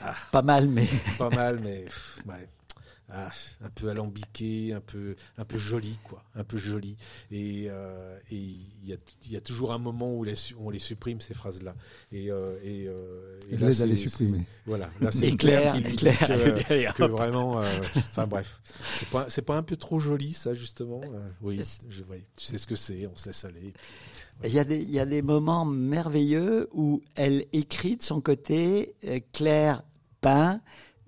[0.00, 0.88] ah, pas mal, mais
[1.18, 1.84] pas mal, mais
[2.26, 2.48] ouais.
[3.12, 3.30] Ah,
[3.62, 6.96] un peu alambiqué, un peu, un peu joli, quoi, un peu joli.
[7.30, 8.96] Et euh, il y, a,
[9.28, 11.74] y, a, toujours un moment où, les, où on les supprime ces phrases-là.
[12.12, 14.44] Et, euh, et, euh, et là, les supprimer.
[14.66, 17.58] Voilà, là c'est clair, qui lui clair, que, que vraiment.
[17.58, 21.00] Enfin bref, c'est pas, c'est pas un peu trop joli ça justement.
[21.40, 23.72] oui, je, oui, tu sais ce que c'est, on se laisse aller.
[24.44, 28.22] Il y, a des, il y a des moments merveilleux où elle écrit de son
[28.22, 28.94] côté,
[29.32, 29.82] Claire
[30.20, 30.60] peint,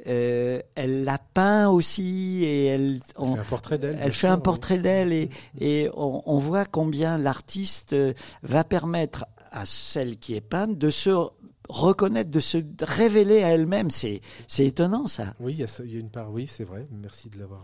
[0.07, 3.99] euh, elle l'a peint aussi et elle, on, fait un portrait d'elle.
[4.01, 7.95] Elle fait un portrait d'elle et, et on, on, voit combien l'artiste
[8.43, 11.29] va permettre à celle qui est peinte de se
[11.69, 13.91] reconnaître, de se révéler à elle-même.
[13.91, 15.35] C'est, c'est étonnant ça.
[15.41, 16.89] Oui, il y, a, une part, oui, c'est vrai.
[16.91, 17.63] Merci de l'avoir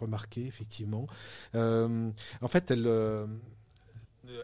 [0.00, 1.06] remarqué, effectivement.
[1.54, 2.10] Euh,
[2.40, 3.26] en fait, elle, euh,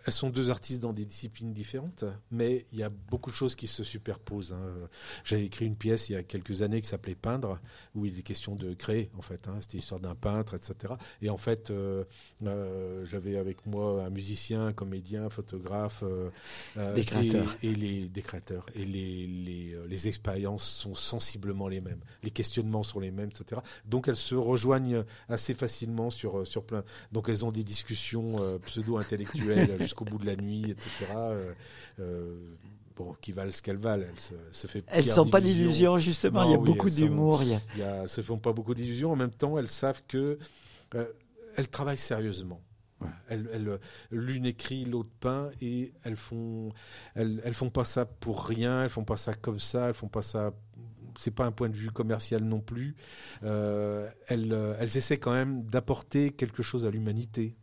[0.04, 3.54] elles sont deux artistes dans des disciplines différentes, mais il y a beaucoup de choses
[3.54, 4.52] qui se superposent.
[4.52, 4.88] Hein.
[5.24, 7.58] J'ai écrit une pièce il y a quelques années qui s'appelait Peindre,
[7.94, 9.48] où il est question de créer, en fait.
[9.48, 9.56] Hein.
[9.60, 10.94] C'était l'histoire d'un peintre, etc.
[11.22, 12.04] Et en fait, euh,
[12.44, 16.30] euh, j'avais avec moi un musicien, un comédien, un photographe, euh,
[16.94, 17.56] des créateurs.
[17.62, 18.66] Et, et, les des créateurs.
[18.74, 22.00] Et les, les, les, expériences sont sensiblement les mêmes.
[22.22, 23.60] Les questionnements sont les mêmes, etc.
[23.84, 26.84] Donc elles se rejoignent assez facilement sur, sur plein.
[27.12, 31.06] Donc elles ont des discussions pseudo-intellectuelles jusqu'au bout de la nuit, etc.
[31.16, 31.52] Euh,
[32.00, 32.56] euh,
[32.96, 34.04] bon, qui valent ce qu'elles valent.
[34.08, 36.42] Elles se, se fait Elles sont pas d'illusions, justement.
[36.42, 37.42] Non, il y a oui, beaucoup d'humour.
[37.42, 38.02] Il y a...
[38.02, 39.12] Il se font pas beaucoup d'illusions.
[39.12, 40.38] En même temps, elles savent que
[40.94, 41.06] euh,
[41.56, 42.60] elles travaillent sérieusement.
[43.28, 43.78] Elles, elles,
[44.10, 46.70] l'une écrit, l'autre peint, et elles font,
[47.14, 48.82] elles, elles font pas ça pour rien.
[48.82, 49.88] Elles font pas ça comme ça.
[49.88, 50.52] Elles font pas ça
[51.18, 52.94] c'est pas un point de vue commercial non plus.
[53.42, 57.56] Euh, elles, elles essaient quand même d'apporter quelque chose à l'humanité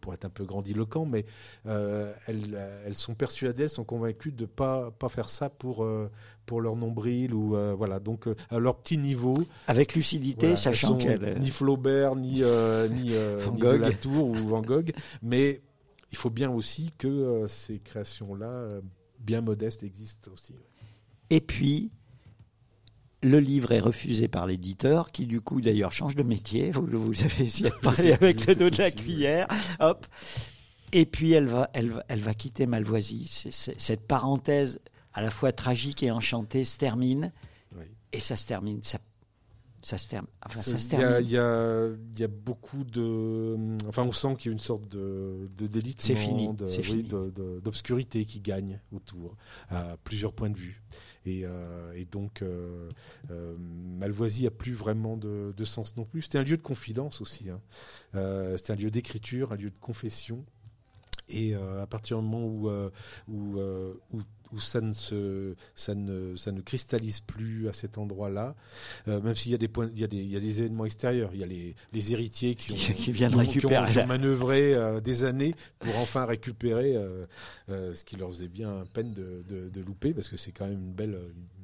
[0.00, 1.24] pour être un peu grandiloquent, mais
[1.66, 6.10] euh, elles, elles, sont persuadées, elles sont convaincues de pas pas faire ça pour euh,
[6.46, 9.44] pour leur nombril ou euh, voilà donc euh, à leur petit niveau.
[9.66, 13.10] Avec lucidité, voilà, sachant qu'elles ni Flaubert ni euh, ni,
[13.44, 13.80] Van ni Gogh.
[13.80, 14.92] Latour ou Van Gogh,
[15.22, 15.60] mais
[16.10, 18.68] il faut bien aussi que ces créations là
[19.18, 20.54] bien modestes existent aussi.
[21.30, 21.90] Et puis
[23.22, 26.70] le livre est refusé par l'éditeur, qui du coup d'ailleurs change de métier.
[26.72, 29.46] Vous, vous avez essayé de parler avec le dos de la cuillère.
[29.80, 30.06] Hop.
[30.92, 33.26] Et puis elle va, elle va, elle va quitter Malvoisie.
[33.26, 34.80] C est, cette parenthèse
[35.14, 37.32] à la fois tragique et enchantée se termine.
[37.76, 37.86] Oui.
[38.12, 38.82] Et ça se termine.
[38.82, 38.98] Ça,
[39.82, 40.30] ça se termine.
[40.44, 41.26] Enfin, ça, ça se il, y a, termine.
[41.26, 43.56] il, y a, il y a beaucoup de.
[43.88, 46.56] Enfin, on sent qu'il y a une sorte de, de délitement,
[46.90, 47.04] oui,
[47.62, 49.36] d'obscurité qui gagne autour,
[49.70, 50.82] à plusieurs points de vue.
[51.24, 52.90] Et, euh, et donc, euh,
[53.30, 56.22] euh, Malvoisie a plus vraiment de, sens non plus.
[56.22, 57.48] C'était un lieu de confidence aussi.
[57.48, 57.60] Hein.
[58.56, 60.44] C'était un lieu d'écriture, un lieu de confession.
[61.28, 62.46] Et à partir du moment
[63.28, 64.22] où,
[64.52, 68.54] où ça, ne se, ça, ne, ça ne cristallise plus à cet endroit-là,
[69.08, 70.60] euh, même s'il y a des points, il y a des, il y a des
[70.60, 73.74] événements extérieurs, il y a les, les héritiers qui, ont, Qui- viennent qui ont- récupérer
[73.74, 77.26] qui ont, qui ont la- manœuvré euh, des années pour enfin récupérer euh,
[77.94, 80.74] ce qui leur faisait bien peine de, de, de louper, parce que c'est quand même
[80.80, 81.18] une belle,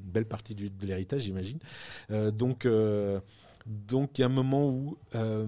[0.04, 1.58] une belle partie du, de l'héritage, j'imagine.
[2.32, 2.66] Donc
[3.68, 5.46] donc il y a un moment où euh,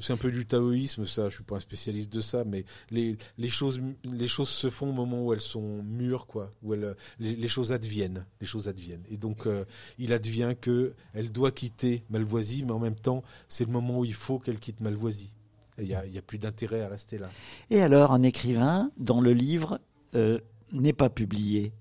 [0.00, 1.28] c'est un peu du taoïsme, ça.
[1.28, 4.90] Je suis pas un spécialiste de ça, mais les, les choses les choses se font
[4.90, 6.50] au moment où elles sont mûres, quoi.
[6.62, 9.04] Où les, les choses adviennent, les choses adviennent.
[9.10, 9.64] Et donc euh,
[9.98, 14.04] il advient que elle doit quitter Malvoisie, mais en même temps c'est le moment où
[14.04, 15.32] il faut qu'elle quitte Malvoisie.
[15.78, 17.30] Il y a, y a plus d'intérêt à rester là.
[17.70, 19.80] Et alors, un écrivain dont le livre
[20.14, 20.38] euh,
[20.70, 21.72] n'est pas publié?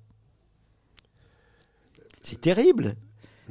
[2.21, 2.95] C'est terrible.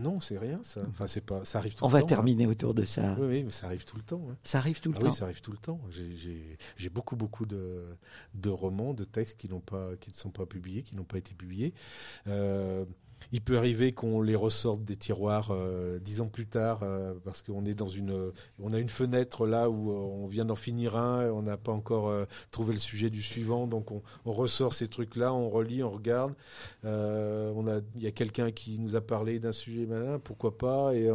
[0.00, 0.80] Non, c'est rien, ça.
[0.88, 2.06] Enfin, c'est pas, ça arrive tout On le va temps.
[2.06, 3.12] terminer autour de ça.
[3.12, 3.16] hein.
[3.20, 4.26] Oui, oui, mais ça arrive tout le temps.
[4.30, 4.36] hein.
[4.42, 5.08] Ça arrive tout le Ah temps.
[5.10, 5.80] oui, ça arrive tout le temps.
[6.76, 7.84] J'ai beaucoup, beaucoup de,
[8.34, 11.18] de romans, de textes qui, n'ont pas, qui ne sont pas publiés, qui n'ont pas
[11.18, 11.74] été publiés.
[12.28, 12.84] Euh,
[13.32, 17.42] il peut arriver qu'on les ressorte des tiroirs euh, dix ans plus tard euh, parce
[17.42, 20.96] qu'on est dans une, on a une fenêtre là où euh, on vient d'en finir
[20.96, 22.12] un, et on n'a pas encore
[22.50, 26.34] trouvé le sujet du suivant, donc on, ressort ces trucs-là, on relit, on regarde.
[26.84, 30.94] On a, il y a quelqu'un qui nous a parlé d'un sujet malin, pourquoi pas
[30.94, 31.10] Et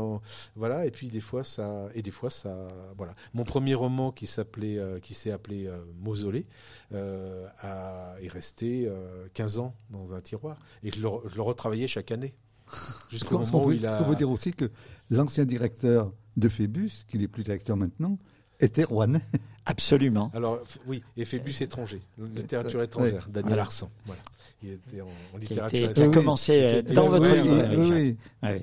[0.56, 0.86] voilà.
[0.86, 3.14] Et puis des fois ça, et des fois ça, voilà.
[3.34, 5.70] Mon premier roman qui s'appelait, qui s'est appelé
[6.02, 6.46] Mausolée,
[6.92, 12.34] a, est resté euh, 15 ans dans un tiroir et je le retravaillais chaque année
[13.12, 13.92] jusqu'au moment où peut, il a.
[13.94, 14.70] ce qu'on peut dire aussi que
[15.10, 18.18] l'ancien directeur de Phébus, qui n'est plus directeur maintenant,
[18.60, 19.22] était rouennais.
[19.66, 20.30] Absolument.
[20.34, 23.62] Alors oui, et Phébus étranger, littérature étrangère, Daniel Voilà.
[23.64, 23.90] Arsan.
[24.06, 24.22] Voilà.
[24.62, 25.08] Il était en,
[25.40, 26.08] littérature été- qui a étrangère.
[26.10, 26.14] oui.
[26.14, 27.96] commencé euh, dans votre oui, livre.
[27.96, 28.60] oui, oui.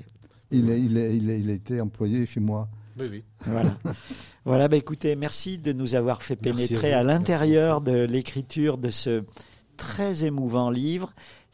[0.51, 2.69] Il, a- il, a- il, a- il a été employé chez moi.
[2.99, 3.23] Oui, oui.
[3.45, 3.75] Voilà.
[4.45, 8.91] voilà, bah écoutez, merci de nous avoir fait Merci pénétrer à l'intérieur de l'écriture de
[8.91, 9.23] ce
[9.77, 11.13] très émouvant livre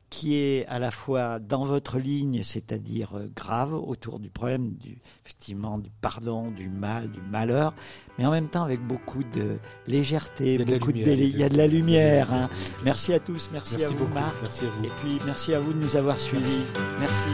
[0.09, 4.97] qui est à la fois dans votre ligne, c'est-à-dire euh, grave, autour du problème du,
[5.25, 7.73] effectivement, du pardon, du mal, du malheur,
[8.17, 10.97] mais en même temps avec beaucoup de légèreté, Il y a de la beaucoup de
[10.97, 12.33] lumière, il y a de la lumière.
[12.33, 12.49] hein.
[12.83, 14.13] Merci à tous, merci, Merci à vous beaucoup.
[14.15, 14.85] Marc, Merci à vous.
[14.85, 16.59] et puis merci à vous de nous avoir suivis.
[16.99, 17.29] merci.